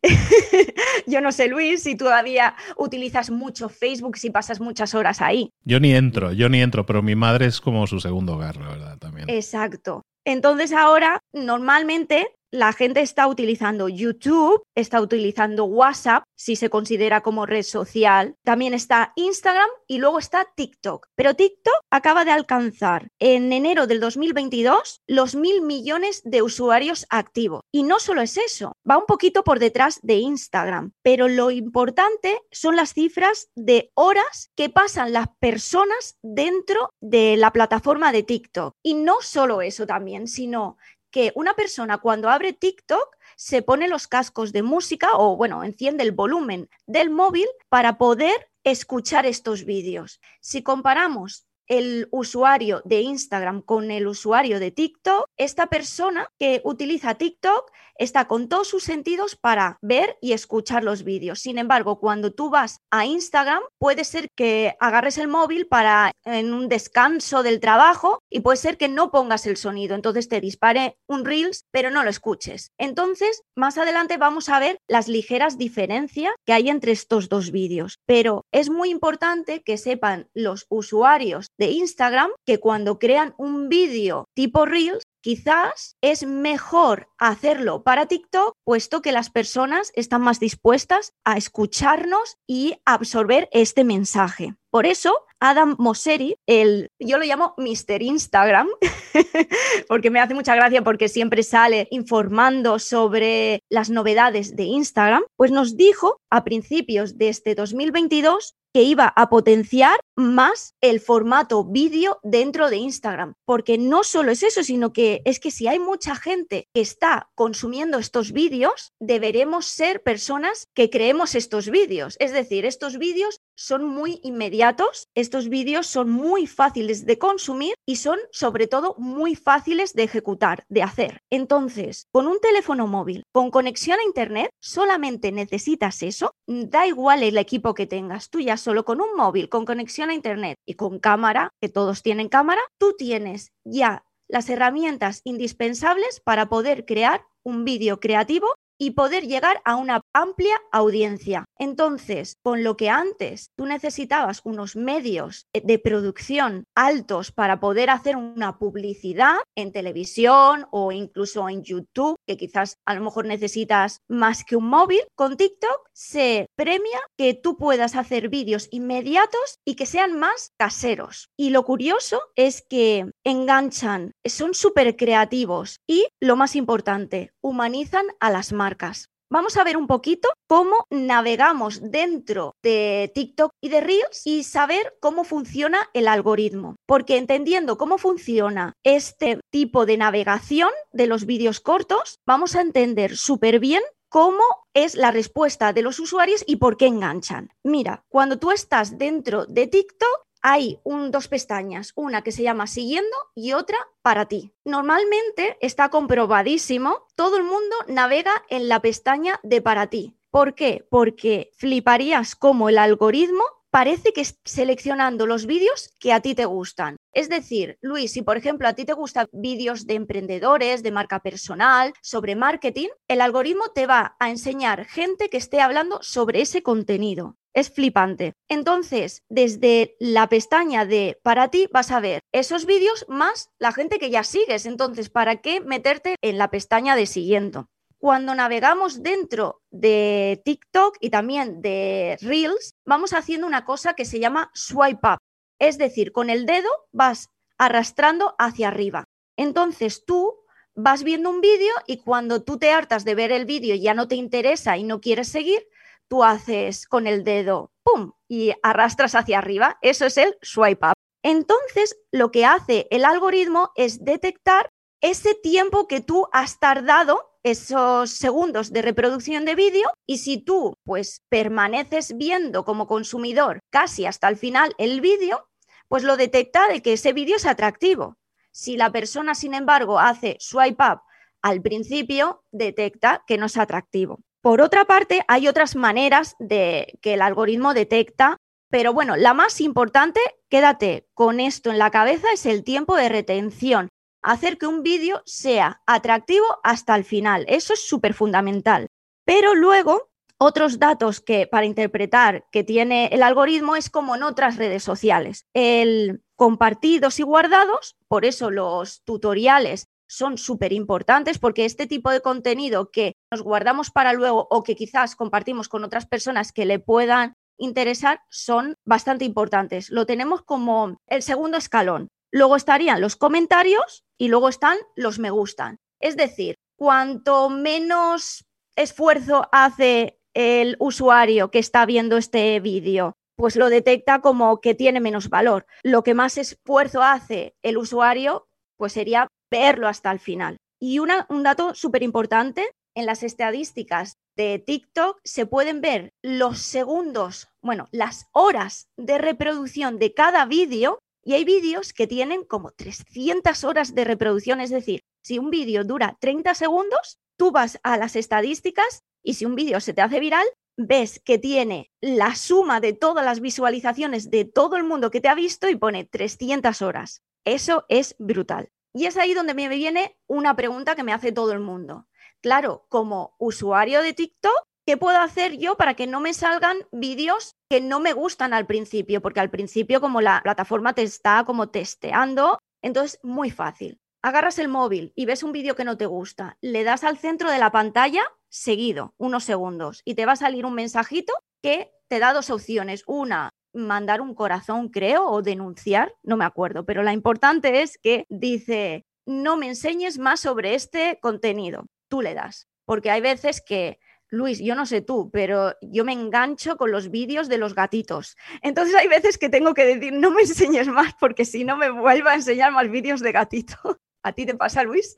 yo 1.07 1.21
no 1.21 1.31
sé, 1.31 1.47
Luis, 1.47 1.85
si 1.85 1.95
todavía 1.95 2.57
utilizas 2.77 3.31
mucho 3.31 3.69
Facebook, 3.69 4.17
si 4.17 4.31
pasas 4.31 4.61
muchas 4.61 4.97
horas 4.97 5.21
ahí. 5.21 5.51
Yo 5.65 5.79
ni 5.79 5.95
entro, 5.95 6.33
yo 6.33 6.49
ni 6.49 6.61
entro, 6.61 6.85
pero 6.85 7.03
mi 7.03 7.15
madre 7.15 7.47
es 7.47 7.61
como 7.61 7.87
su 7.87 8.01
segundo 8.01 8.35
hogar, 8.35 8.57
la 8.57 8.69
verdad, 8.69 8.99
también. 8.99 9.31
Exacto. 9.31 10.03
Entonces 10.25 10.73
ahora 10.73 11.21
normalmente 11.33 12.29
la 12.53 12.75
gente 12.75 13.01
está 13.01 13.27
utilizando 13.27 13.89
YouTube, 13.89 14.63
está 14.75 15.01
utilizando 15.01 15.65
WhatsApp, 15.65 16.25
si 16.37 16.55
se 16.55 16.69
considera 16.69 17.23
como 17.23 17.47
red 17.47 17.63
social, 17.63 18.37
también 18.45 18.75
está 18.75 19.13
Instagram 19.17 19.69
y 19.87 19.99
luego 19.99 20.19
está 20.19 20.47
TikTok. 20.55 21.07
Pero 21.15 21.35
TikTok 21.35 21.75
acaba 21.91 22.27
de 22.27 22.31
alcanzar 22.31 23.09
en 23.19 23.53
enero 23.53 23.87
del 23.87 24.01
2022 24.01 25.01
los 25.07 25.35
mil 25.35 25.63
millones 25.63 26.21
de 26.25 26.43
usuarios 26.43 27.07
activos. 27.09 27.63
Y 27.73 27.85
no 27.85 27.99
solo 27.99 28.21
es 28.21 28.37
eso, 28.37 28.73
va 28.89 28.99
un 28.99 29.07
poquito 29.07 29.45
por 29.45 29.59
detrás 29.59 30.01
de 30.03 30.17
Instagram, 30.17 30.93
pero 31.03 31.29
lo 31.29 31.51
importante 31.51 32.39
son 32.51 32.77
las 32.77 32.93
cifras 32.93 33.49
de 33.55 33.91
horas 33.95 34.51
que 34.57 34.69
pasan 34.69 35.15
las 35.15 35.29
personas 35.41 36.19
dentro 36.23 36.91
de 37.01 37.39
la 37.39 37.51
plataforma 37.51 38.13
de 38.13 38.25
TikTok. 38.25 38.75
Y 38.83 38.93
no 38.93 39.17
solo 39.23 39.63
eso 39.63 39.87
también, 39.87 40.29
sino 40.29 40.77
que 41.13 41.31
una 41.37 41.55
persona 41.55 41.99
cuando 41.99 42.29
abre 42.29 42.53
TikTok 42.53 43.17
se 43.37 43.63
pone 43.63 43.87
los 43.87 44.09
cascos 44.09 44.53
de 44.53 44.63
música 44.63 45.11
o, 45.15 45.37
bueno, 45.37 45.63
enciende 45.63 46.03
el 46.03 46.11
volumen 46.11 46.69
del 46.87 47.11
móvil 47.11 47.47
para 47.69 47.99
poder 47.99 48.51
escuchar 48.65 49.27
estos 49.27 49.65
vídeos. 49.65 50.21
Si 50.41 50.63
comparamos 50.63 51.47
el 51.67 52.09
usuario 52.11 52.83
de 52.85 53.01
Instagram 53.01 53.63
con 53.63 53.91
el 53.91 54.07
usuario 54.07 54.61
de 54.61 54.71
TikTok, 54.71 55.27
esta 55.37 55.67
persona 55.69 56.29
que 56.39 56.61
utiliza 56.65 57.15
TikTok 57.15 57.71
está 57.97 58.27
con 58.27 58.49
todos 58.49 58.69
sus 58.69 58.83
sentidos 58.83 59.37
para 59.37 59.79
ver 59.81 60.17
y 60.21 60.33
escuchar 60.33 60.83
los 60.83 61.05
vídeos. 61.05 61.41
Sin 61.41 61.59
embargo, 61.59 62.01
cuando 62.01 62.33
tú 62.33 62.51
vas 62.51 62.81
a 62.91 63.07
Instagram, 63.07 63.63
puede 63.79 64.05
ser 64.05 64.29
que 64.35 64.75
agarres 64.81 65.19
el 65.19 65.29
móvil 65.29 65.67
para 65.67 66.13
en 66.25 66.53
un 66.53 66.69
descanso 66.69 67.43
del 67.43 67.61
trabajo 67.61 68.21
y 68.31 68.41
puede 68.41 68.57
ser 68.57 68.77
que 68.77 68.89
no 68.89 69.11
pongas 69.11 69.47
el 69.47 69.57
sonido, 69.57 69.95
entonces 69.95 70.29
te 70.29 70.41
dispare 70.41 70.97
un 71.07 71.25
Reels, 71.25 71.65
pero 71.71 71.91
no 71.91 72.03
lo 72.03 72.11
escuches. 72.11 72.73
Entonces, 72.79 73.43
más 73.57 73.79
adelante 73.79 74.17
vamos 74.17 74.49
a 74.49 74.59
ver 74.59 74.79
las 74.89 75.09
ligeras 75.09 75.59
diferencias 75.59 76.33
que 76.45 76.53
hay 76.53 76.69
entre 76.71 76.93
estos 76.93 77.29
dos 77.29 77.51
vídeos, 77.51 77.99
pero 78.07 78.45
es 78.53 78.71
muy 78.71 78.91
importante 78.91 79.63
que 79.63 79.79
sepan 79.79 80.29
los 80.35 80.67
usuarios 80.69 81.49
de 81.59 81.67
Instagram 81.67 82.31
que 82.47 82.59
cuando 82.59 82.99
crean 82.99 83.35
un 83.39 83.69
vídeo 83.69 84.27
tipo 84.35 84.67
Reels, 84.67 85.05
quizás 85.23 85.97
es 86.03 86.27
mejor 86.27 87.09
hacerlo 87.19 87.83
para 87.83 88.07
TikTok, 88.07 88.55
puesto 88.65 89.01
que 89.01 89.13
las 89.13 89.31
personas 89.31 89.93
están 89.95 90.23
más 90.23 90.41
dispuestas 90.41 91.13
a 91.25 91.37
escucharnos 91.37 92.37
y 92.47 92.75
absorber 92.85 93.49
este 93.53 93.85
mensaje. 93.85 94.55
Por 94.71 94.87
eso, 94.87 95.15
Adam 95.39 95.77
Mosseri, 95.79 96.37
el, 96.47 96.89
yo 96.99 97.19
lo 97.19 97.25
llamo 97.25 97.55
Mr. 97.59 98.01
Instagram, 98.01 98.69
porque 99.89 100.11
me 100.11 100.21
hace 100.21 100.35
mucha 100.35 100.55
gracia 100.55 100.83
porque 100.83 101.09
siempre 101.09 101.43
sale 101.43 101.89
informando 101.91 102.79
sobre 102.79 103.61
las 103.69 103.91
novedades 103.91 104.57
de 104.57 104.65
Instagram, 104.65 105.25
pues 105.37 105.51
nos 105.51 105.77
dijo 105.77 106.21
a 106.31 106.45
principios 106.45 107.19
de 107.19 107.29
este 107.29 107.55
2022 107.55 108.55
que 108.73 108.83
iba 108.83 109.13
a 109.15 109.29
potenciar 109.29 110.01
más 110.17 110.75
el 110.81 111.01
formato 111.01 111.65
vídeo 111.65 112.19
dentro 112.23 112.71
de 112.71 112.77
Instagram, 112.77 113.35
porque 113.45 113.79
no 113.79 114.05
solo 114.05 114.33
es 114.33 114.43
eso, 114.43 114.63
sino 114.63 114.93
que 114.93 115.23
es 115.25 115.41
que 115.41 115.51
si 115.51 115.67
hay 115.69 115.79
mucha 115.79 116.15
gente 116.15 116.69
que 116.75 116.81
está 116.81 117.31
consumiendo 117.35 117.99
estos 117.99 118.33
vídeos, 118.33 118.93
deberemos 119.01 119.67
ser 119.67 120.03
personas 120.03 120.69
que 120.75 120.91
creemos 120.91 121.35
estos 121.35 121.71
vídeos, 121.71 122.17
es 122.19 122.33
decir, 122.33 122.65
estos 122.67 122.99
vídeos 122.99 123.41
son 123.55 123.85
muy 123.85 124.21
inmediatos, 124.23 125.09
estos 125.15 125.49
vídeos 125.49 125.87
son 125.87 126.11
muy 126.11 126.47
fáciles 126.47 127.07
de 127.07 127.19
consumir 127.19 127.75
y 127.87 127.97
son 127.97 128.19
sobre 128.31 128.67
todo 128.67 128.95
muy 128.99 129.35
fáciles 129.35 129.95
de 129.95 130.05
ejecutar, 130.05 130.65
de 130.69 130.83
hacer. 130.83 131.21
Entonces, 131.31 132.07
con 132.13 132.27
un 132.27 132.41
teléfono 132.41 132.87
móvil, 132.87 133.25
con 133.33 133.51
conexión 133.51 133.99
a 133.99 134.05
Internet, 134.05 134.51
solamente 134.61 135.33
necesitas 135.33 136.03
eso, 136.03 136.33
da 136.47 136.87
igual 136.87 137.23
el 137.23 137.39
equipo 137.39 137.75
que 137.75 137.87
tengas, 137.87 138.31
tú 138.31 138.41
ya 138.41 138.57
solo 138.63 138.85
con 138.85 139.01
un 139.01 139.15
móvil, 139.17 139.49
con 139.49 139.65
conexión 139.65 140.11
a 140.11 140.15
Internet 140.15 140.57
y 140.67 140.75
con 140.75 140.99
cámara, 140.99 141.51
que 141.61 141.69
todos 141.69 142.03
tienen 142.03 142.29
cámara, 142.29 142.63
tú 142.79 142.95
tienes 142.97 143.53
ya 143.65 144.05
las 144.29 144.49
herramientas 144.49 145.21
indispensables 145.25 146.21
para 146.21 146.49
poder 146.49 146.87
crear 146.87 147.27
un 147.45 147.65
vídeo 147.65 148.01
creativo 148.01 148.55
y 148.79 148.93
poder 148.93 149.27
llegar 149.27 149.61
a 149.65 149.77
una 149.77 150.01
amplia 150.13 150.61
audiencia. 150.71 151.45
Entonces, 151.59 152.37
con 152.43 152.65
lo 152.65 152.77
que 152.77 152.91
antes 152.91 153.51
tú 153.57 153.67
necesitabas 153.67 154.41
unos 154.45 154.77
medios 154.77 155.47
de 155.53 155.79
producción 155.79 156.65
altos 156.75 157.33
para 157.33 157.61
poder 157.61 157.91
hacer 157.91 158.17
una 158.17 158.59
publicidad 158.59 159.37
en 159.57 159.73
televisión 159.73 160.67
o 160.71 160.93
incluso 160.93 161.49
en 161.49 161.63
YouTube, 161.63 162.17
que 162.27 162.37
quizás 162.37 162.79
a 162.85 162.95
lo 162.95 163.03
mejor 163.03 163.27
necesitas 163.27 164.01
más 164.09 164.45
que 164.45 164.57
un 164.57 164.69
móvil, 164.69 165.03
con 165.15 165.37
TikTok 165.37 165.89
se 165.93 166.47
premia 166.57 167.01
que 167.17 167.35
tú 167.35 167.57
puedas 167.57 167.97
hacer 167.97 168.29
vídeos 168.29 168.69
inmediatos 168.71 169.59
y 169.65 169.75
que 169.77 169.87
sean 169.87 170.19
más 170.19 170.53
caseros. 170.59 171.31
Y 171.37 171.51
lo 171.51 171.65
curioso 171.65 172.21
es 172.37 172.63
que 172.69 173.11
enganchan, 173.25 174.13
son 174.25 174.55
súper 174.55 174.97
creativos 174.97 175.81
y, 175.87 176.07
lo 176.21 176.37
más 176.37 176.57
importante, 176.57 177.33
humanizan 177.41 178.07
a 178.21 178.31
las 178.31 178.53
marcas 178.53 179.12
Vamos 179.33 179.57
a 179.57 179.65
ver 179.65 179.79
un 179.79 179.87
poquito 179.87 180.29
cómo 180.47 180.87
navegamos 180.91 181.81
dentro 181.91 182.55
de 182.63 183.11
TikTok 183.15 183.51
y 183.63 183.71
de 183.71 183.81
Reels 183.81 184.27
y 184.27 184.45
saber 184.45 184.99
cómo 185.01 185.25
funciona 185.25 185.89
el 185.95 186.07
algoritmo. 186.07 186.77
Porque 186.85 187.17
entendiendo 187.17 187.79
cómo 187.79 187.97
funciona 187.97 188.75
este 188.85 189.41
tipo 189.51 189.87
de 189.87 189.97
navegación 189.97 190.69
de 190.93 191.07
los 191.07 191.25
vídeos 191.25 191.61
cortos, 191.61 192.19
vamos 192.27 192.57
a 192.57 192.61
entender 192.61 193.17
súper 193.17 193.59
bien 193.59 193.83
cómo 194.11 194.43
es 194.75 194.97
la 194.97 195.11
respuesta 195.11 195.73
de 195.73 195.81
los 195.81 195.99
usuarios 195.99 196.45
y 196.47 196.57
por 196.57 196.77
qué 196.77 196.89
enganchan. 196.89 197.49
Mira, 197.65 198.05
cuando 198.11 198.39
tú 198.39 198.51
estás 198.51 198.99
dentro 198.99 199.47
de 199.47 199.67
TikTok, 199.67 200.27
hay 200.43 200.81
dos 200.85 201.29
pestañas, 201.29 201.93
una 201.95 202.23
que 202.23 202.33
se 202.33 202.43
llama 202.43 202.67
siguiendo 202.67 203.17
y 203.35 203.53
otra 203.53 203.79
para 204.03 204.27
ti. 204.27 204.53
Normalmente 204.65 205.57
está 205.61 205.89
comprobadísimo, 205.89 207.07
todo 207.15 207.37
el 207.37 207.45
mundo 207.45 207.77
navega 207.87 208.33
en 208.49 208.69
la 208.69 208.81
pestaña 208.81 209.41
de 209.43 209.63
para 209.63 209.87
ti. 209.87 210.17
¿Por 210.31 210.55
qué? 210.55 210.87
Porque 210.91 211.53
fliparías 211.57 212.35
como 212.35 212.69
el 212.69 212.79
algoritmo 212.79 213.45
parece 213.71 214.13
que 214.13 214.21
es 214.21 214.39
seleccionando 214.45 215.27
los 215.27 215.47
vídeos 215.47 215.95
que 215.99 216.13
a 216.13 216.21
ti 216.21 216.35
te 216.35 216.45
gustan. 216.45 216.97
Es 217.13 217.31
decir, 217.31 217.79
Luis, 217.81 218.13
si 218.13 218.23
por 218.23 218.37
ejemplo 218.37 218.69
a 218.69 218.75
ti 218.75 218.85
te 218.85 218.93
gustan 218.93 219.29
vídeos 219.33 219.87
de 219.87 219.95
emprendedores, 219.95 220.83
de 220.83 220.91
marca 220.91 221.21
personal, 221.21 221.95
sobre 222.03 222.37
marketing, 222.37 222.89
el 223.09 223.23
algoritmo 223.23 223.71
te 223.75 223.87
va 223.87 224.17
a 224.19 224.29
enseñar 224.29 224.85
gente 224.85 225.31
que 225.31 225.39
esté 225.39 225.61
hablando 225.61 226.03
sobre 226.03 226.43
ese 226.43 226.63
contenido. 226.63 227.37
Es 227.55 227.71
flipante. 227.71 228.33
Entonces, 228.49 229.23
desde 229.29 229.97
la 230.01 230.29
pestaña 230.29 230.87
de 230.87 231.19
para 231.23 231.49
ti 231.49 231.69
vas 231.71 231.91
a 231.91 232.01
ver 232.01 232.21
esos 232.33 232.65
vídeos 232.65 233.05
más 233.09 233.51
la 233.59 233.73
gente 233.73 233.99
que 233.99 234.11
ya 234.11 234.25
sigues. 234.25 234.65
Entonces, 234.65 235.11
¿para 235.11 235.43
qué 235.43 235.61
meterte 235.61 236.17
en 236.23 236.39
la 236.39 236.51
pestaña 236.51 236.97
de 236.97 237.07
siguiendo? 237.07 237.69
Cuando 237.99 238.35
navegamos 238.35 239.03
dentro 239.03 239.63
de 239.71 240.41
TikTok 240.45 240.97
y 240.99 241.11
también 241.11 241.63
de 241.63 242.19
Reels, 242.21 242.75
vamos 242.85 243.13
haciendo 243.13 243.47
una 243.47 243.65
cosa 243.65 243.95
que 243.95 244.05
se 244.05 244.19
llama 244.19 244.51
swipe 244.55 245.07
up. 245.07 245.19
Es 245.61 245.79
decir, 245.79 246.11
con 246.11 246.29
el 246.29 246.47
dedo 246.47 246.71
vas 246.91 247.29
arrastrando 247.59 248.35
hacia 248.39 248.69
arriba. 248.69 249.05
Entonces 249.37 250.05
tú 250.05 250.35
vas 250.75 251.05
viendo 251.05 251.31
un 251.31 251.41
vídeo 251.41 251.73
y 251.87 251.99
cuando 251.99 252.43
tú 252.43 252.59
te 252.59 252.71
hartas 252.71 253.05
de 253.05 253.15
ver 253.15 253.31
el 253.31 253.45
vídeo 253.45 253.75
y 253.75 253.83
ya 253.83 253.95
no 253.95 254.09
te 254.09 254.17
interesa 254.17 254.77
y 254.77 254.85
no 254.85 255.01
quieres 255.01 255.29
seguir, 255.29 255.69
tú 256.09 256.25
haces 256.25 256.87
con 256.87 257.07
el 257.07 257.25
dedo, 257.25 257.73
¡pum! 257.83 258.13
y 258.29 258.53
arrastras 258.63 259.15
hacia 259.15 259.39
arriba. 259.39 259.79
Eso 259.83 260.07
es 260.07 260.17
el 260.17 260.37
swipe 260.43 260.87
up. 260.87 260.95
Entonces, 261.23 261.97
lo 262.11 262.31
que 262.31 262.45
hace 262.45 262.89
el 262.91 263.05
algoritmo 263.05 263.71
es 263.77 264.05
detectar 264.05 264.69
ese 265.01 265.35
tiempo 265.35 265.89
que 265.89 266.01
tú 266.01 266.29
has 266.33 266.59
tardado 266.59 267.33
esos 267.43 268.11
segundos 268.11 268.73
de 268.73 268.83
reproducción 268.83 269.45
de 269.45 269.57
vídeo 269.57 269.89
y 270.07 270.19
si 270.19 270.39
tú 270.39 270.75
pues 270.85 271.23
permaneces 271.29 272.17
viendo 272.17 272.65
como 272.65 272.87
consumidor 272.87 273.61
casi 273.71 274.07
hasta 274.07 274.29
el 274.29 274.37
final 274.37 274.75
el 274.79 275.01
vídeo, 275.01 275.49
pues 275.89 276.05
lo 276.05 276.17
detecta 276.17 276.69
de 276.69 276.83
que 276.83 276.95
ese 276.95 277.13
vídeo 277.13 277.37
es 277.37 277.47
atractivo. 277.47 278.17
Si 278.53 278.77
la 278.77 278.93
persona, 278.93 279.35
sin 279.35 279.55
embargo, 279.55 279.99
hace 279.99 280.37
swipe 280.39 280.83
up 280.85 281.01
al 281.43 281.61
principio, 281.61 282.45
detecta 282.53 283.25
que 283.27 283.39
no 283.39 283.47
es 283.47 283.57
atractivo. 283.57 284.21
Por 284.43 284.61
otra 284.61 284.85
parte, 284.87 285.25
hay 285.29 285.47
otras 285.47 285.77
maneras 285.77 286.35
de 286.41 286.99
que 287.01 287.15
el 287.15 287.23
algoritmo 287.23 287.75
detecta, 287.75 288.37
pero 288.71 288.93
bueno, 288.93 289.15
la 289.17 289.35
más 289.35 289.61
importante, 289.61 290.21
quédate 290.51 291.07
con 291.15 291.39
esto 291.39 291.71
en 291.71 291.79
la 291.79 291.93
cabeza, 291.93 292.27
es 292.35 292.45
el 292.47 292.65
tiempo 292.65 292.97
de 292.97 293.09
retención. 293.09 293.89
Hacer 294.21 294.59
que 294.59 294.67
un 294.67 294.83
vídeo 294.83 295.23
sea 295.27 295.81
atractivo 295.87 296.45
hasta 296.65 296.97
el 296.97 297.05
final. 297.05 297.45
Eso 297.49 297.73
es 297.73 297.87
súper 297.87 298.15
fundamental. 298.15 298.89
Pero 299.25 299.55
luego, 299.55 300.11
otros 300.39 300.81
datos 300.81 301.21
que 301.21 301.47
para 301.47 301.67
interpretar 301.67 302.45
que 302.51 302.65
tiene 302.65 303.11
el 303.13 303.23
algoritmo 303.23 303.77
es 303.77 303.91
como 303.91 304.17
en 304.17 304.25
otras 304.25 304.57
redes 304.57 304.83
sociales. 304.83 305.47
El 305.55 306.25
compartidos 306.35 307.21
y 307.21 307.23
guardados, 307.23 307.97
por 308.09 308.25
eso 308.25 308.51
los 308.51 309.05
tutoriales 309.05 309.87
son 310.13 310.37
súper 310.37 310.75
importantes 310.75 311.39
porque 311.39 311.65
este 311.65 311.87
tipo 311.87 312.11
de 312.11 312.21
contenido 312.21 312.91
que 312.91 313.17
nos 313.31 313.41
guardamos 313.41 313.91
para 313.91 314.13
luego 314.13 314.47
o 314.51 314.63
que 314.63 314.77
quizás 314.77 315.17
compartimos 315.17 315.71
con 315.71 315.85
otras 315.85 316.07
personas 316.07 316.53
que 316.53 316.67
le 316.67 316.79
puedan 316.79 317.35
interesar 317.57 318.21
son 318.29 318.77
bastante 318.85 319.25
importantes. 319.25 319.91
Lo 319.91 320.05
tenemos 320.05 320.43
como 320.43 320.99
el 321.07 321.23
segundo 321.23 321.57
escalón. 321.57 322.09
Luego 322.31 322.57
estarían 322.57 323.01
los 323.01 323.17
comentarios 323.17 324.05
y 324.19 324.29
luego 324.29 324.51
están 324.51 324.77
los 324.97 325.19
me 325.19 325.31
gustan. 325.31 325.79
Es 325.99 326.17
decir, 326.17 326.57
cuanto 326.77 327.49
menos 327.49 328.45
esfuerzo 328.77 329.49
hace 329.51 330.19
el 330.35 330.77
usuario 330.79 331.51
que 331.51 331.59
está 331.59 331.87
viendo 331.87 332.19
este 332.19 332.61
vídeo, 332.61 333.15
pues 333.37 333.57
lo 333.57 333.71
detecta 333.71 334.21
como 334.21 334.61
que 334.61 334.75
tiene 334.75 335.01
menos 335.01 335.31
valor. 335.31 335.65
Lo 335.83 336.03
que 336.03 336.15
más 336.15 336.37
esfuerzo 336.37 337.03
hace 337.03 337.55
el 337.63 337.79
usuario, 337.79 338.47
pues 338.77 338.93
sería 338.93 339.29
verlo 339.53 339.87
hasta 339.87 340.11
el 340.11 340.19
final. 340.19 340.57
Y 340.81 340.99
un 340.99 341.43
dato 341.45 341.75
súper 341.75 342.03
importante 342.03 342.69
en 342.97 343.07
las 343.07 343.23
estadísticas 343.23 344.15
de 344.37 344.59
TikTok 344.59 345.21
se 345.23 345.47
pueden 345.47 345.81
ver 345.81 346.11
los 346.23 346.59
segundos, 346.59 347.49
bueno, 347.63 347.87
las 347.93 348.27
horas 348.33 348.89
de 348.97 349.19
reproducción 349.19 349.99
de 349.99 350.15
cada 350.15 350.45
vídeo 350.47 350.99
y 351.25 351.35
hay 351.35 351.45
vídeos 351.45 351.93
que 351.93 352.09
tienen 352.09 352.45
como 352.45 352.73
300 352.73 353.63
horas 353.65 353.95
de 353.95 354.05
reproducción, 354.05 354.61
es 354.61 354.71
decir, 354.71 355.01
si 355.23 355.39
un 355.39 355.51
vídeo 355.51 355.85
dura 355.85 356.17
30 356.21 356.55
segundos, 356.55 357.19
tú 357.39 357.53
vas 357.53 357.79
a 357.85 357.97
las 357.97 358.17
estadísticas 358.17 359.03
y 359.23 359.35
si 359.35 359.45
un 359.45 359.55
vídeo 359.55 359.79
se 359.81 359.95
te 359.95 360.01
hace 360.01 360.19
viral, 360.19 360.47
ves 360.77 361.21
que 361.25 361.39
tiene 361.39 361.91
la 362.01 362.35
suma 362.35 362.81
de 362.81 362.93
todas 362.93 363.25
las 363.25 363.41
visualizaciones 363.41 364.31
de 364.31 364.45
todo 364.47 364.77
el 364.77 364.85
mundo 364.85 365.11
que 365.11 365.21
te 365.21 365.29
ha 365.29 365.35
visto 365.35 365.69
y 365.69 365.77
pone 365.77 366.05
300 366.05 366.83
horas. 366.83 367.23
Eso 367.45 367.85
es 367.89 368.17
brutal. 368.19 368.71
Y 368.95 369.07
es 369.07 369.17
ahí 369.17 369.35
donde 369.35 369.55
me 369.55 369.69
viene 369.69 370.19
una 370.27 370.55
pregunta 370.55 370.95
que 370.95 371.03
me 371.03 371.13
hace 371.13 371.33
todo 371.33 371.53
el 371.53 371.61
mundo. 371.61 372.07
Claro, 372.41 372.87
como 372.89 373.35
usuario 373.39 374.03
de 374.03 374.13
TikTok, 374.13 374.67
¿qué 374.85 374.97
puedo 374.97 375.19
hacer 375.21 375.57
yo 375.57 375.77
para 375.77 375.95
que 375.95 376.07
no 376.07 376.21
me 376.21 376.35
salgan 376.35 376.77
vídeos 376.91 377.57
que 377.71 377.81
no 377.81 378.01
me 378.01 378.13
gustan 378.13 378.53
al 378.53 378.67
principio? 378.67 379.23
Porque 379.23 379.41
al 379.41 379.51
principio, 379.51 380.01
como 380.01 380.21
la 380.21 380.41
plataforma 380.43 380.95
te 380.95 381.03
está 381.03 381.45
como 381.45 381.71
testeando, 381.71 382.59
entonces 382.83 383.21
muy 383.23 383.51
fácil. 383.51 384.01
Agarras 384.23 384.59
el 384.59 384.69
móvil 384.69 385.13
y 385.17 385.25
ves 385.27 385.43
un 385.43 385.53
vídeo 385.53 385.75
que 385.75 385.85
no 385.85 385.97
te 385.97 386.07
gusta, 386.07 386.59
le 386.61 386.85
das 386.85 387.03
al 387.03 387.19
centro 387.19 387.51
de 387.51 387.59
la 387.59 387.73
pantalla 387.73 388.23
seguido, 388.49 389.15
unos 389.17 389.45
segundos, 389.45 390.03
y 390.05 390.15
te 390.15 390.27
va 390.27 390.33
a 390.33 390.37
salir 390.37 390.67
un 390.67 390.75
mensajito 390.75 391.33
que 391.63 391.93
te 392.09 392.19
da 392.19 392.33
dos 392.33 392.51
opciones. 392.51 393.03
Una, 393.07 393.51
mandar 393.73 394.21
un 394.21 394.35
corazón, 394.35 394.89
creo, 394.89 395.27
o 395.27 395.43
denunciar, 395.43 396.15
no 396.23 396.37
me 396.37 396.45
acuerdo, 396.45 396.85
pero 396.85 397.03
la 397.03 397.13
importante 397.13 397.83
es 397.83 397.99
que 397.99 398.27
dice, 398.29 399.07
no 399.27 399.57
me 399.57 399.69
enseñes 399.69 400.19
más 400.19 400.41
sobre 400.41 400.75
este 400.75 401.19
contenido, 401.21 401.87
tú 402.09 402.23
le 402.23 402.35
das, 402.35 402.69
porque 402.85 403.11
hay 403.11 403.21
veces 403.21 403.63
que... 403.65 403.99
Luis, 404.35 404.61
yo 404.61 404.75
no 404.75 404.87
sé 404.87 405.03
tú, 405.03 405.31
pero 405.31 405.75
yo 405.83 406.07
me 406.07 406.15
engancho 406.15 406.79
con 406.79 406.91
los 406.91 407.11
vídeos 407.11 407.51
de 407.51 407.59
los 407.59 407.75
gatitos. 407.75 408.35
Entonces 408.63 408.95
hay 408.95 409.07
veces 409.07 409.37
que 409.37 409.51
tengo 409.51 409.75
que 409.75 409.85
decir, 409.85 410.15
no 410.15 410.31
me 410.31 410.41
enseñes 410.41 410.89
más, 410.89 411.13
porque 411.21 411.45
si 411.45 411.65
no 411.65 411.77
me 411.77 411.91
vuelva 411.91 412.31
a 412.31 412.37
enseñar 412.37 412.73
más 412.73 412.91
vídeos 412.91 413.21
de 413.21 413.33
gatito. 413.33 413.77
¿A 414.23 414.33
ti 414.33 414.47
te 414.47 414.55
pasa, 414.55 414.85
Luis? 414.85 415.15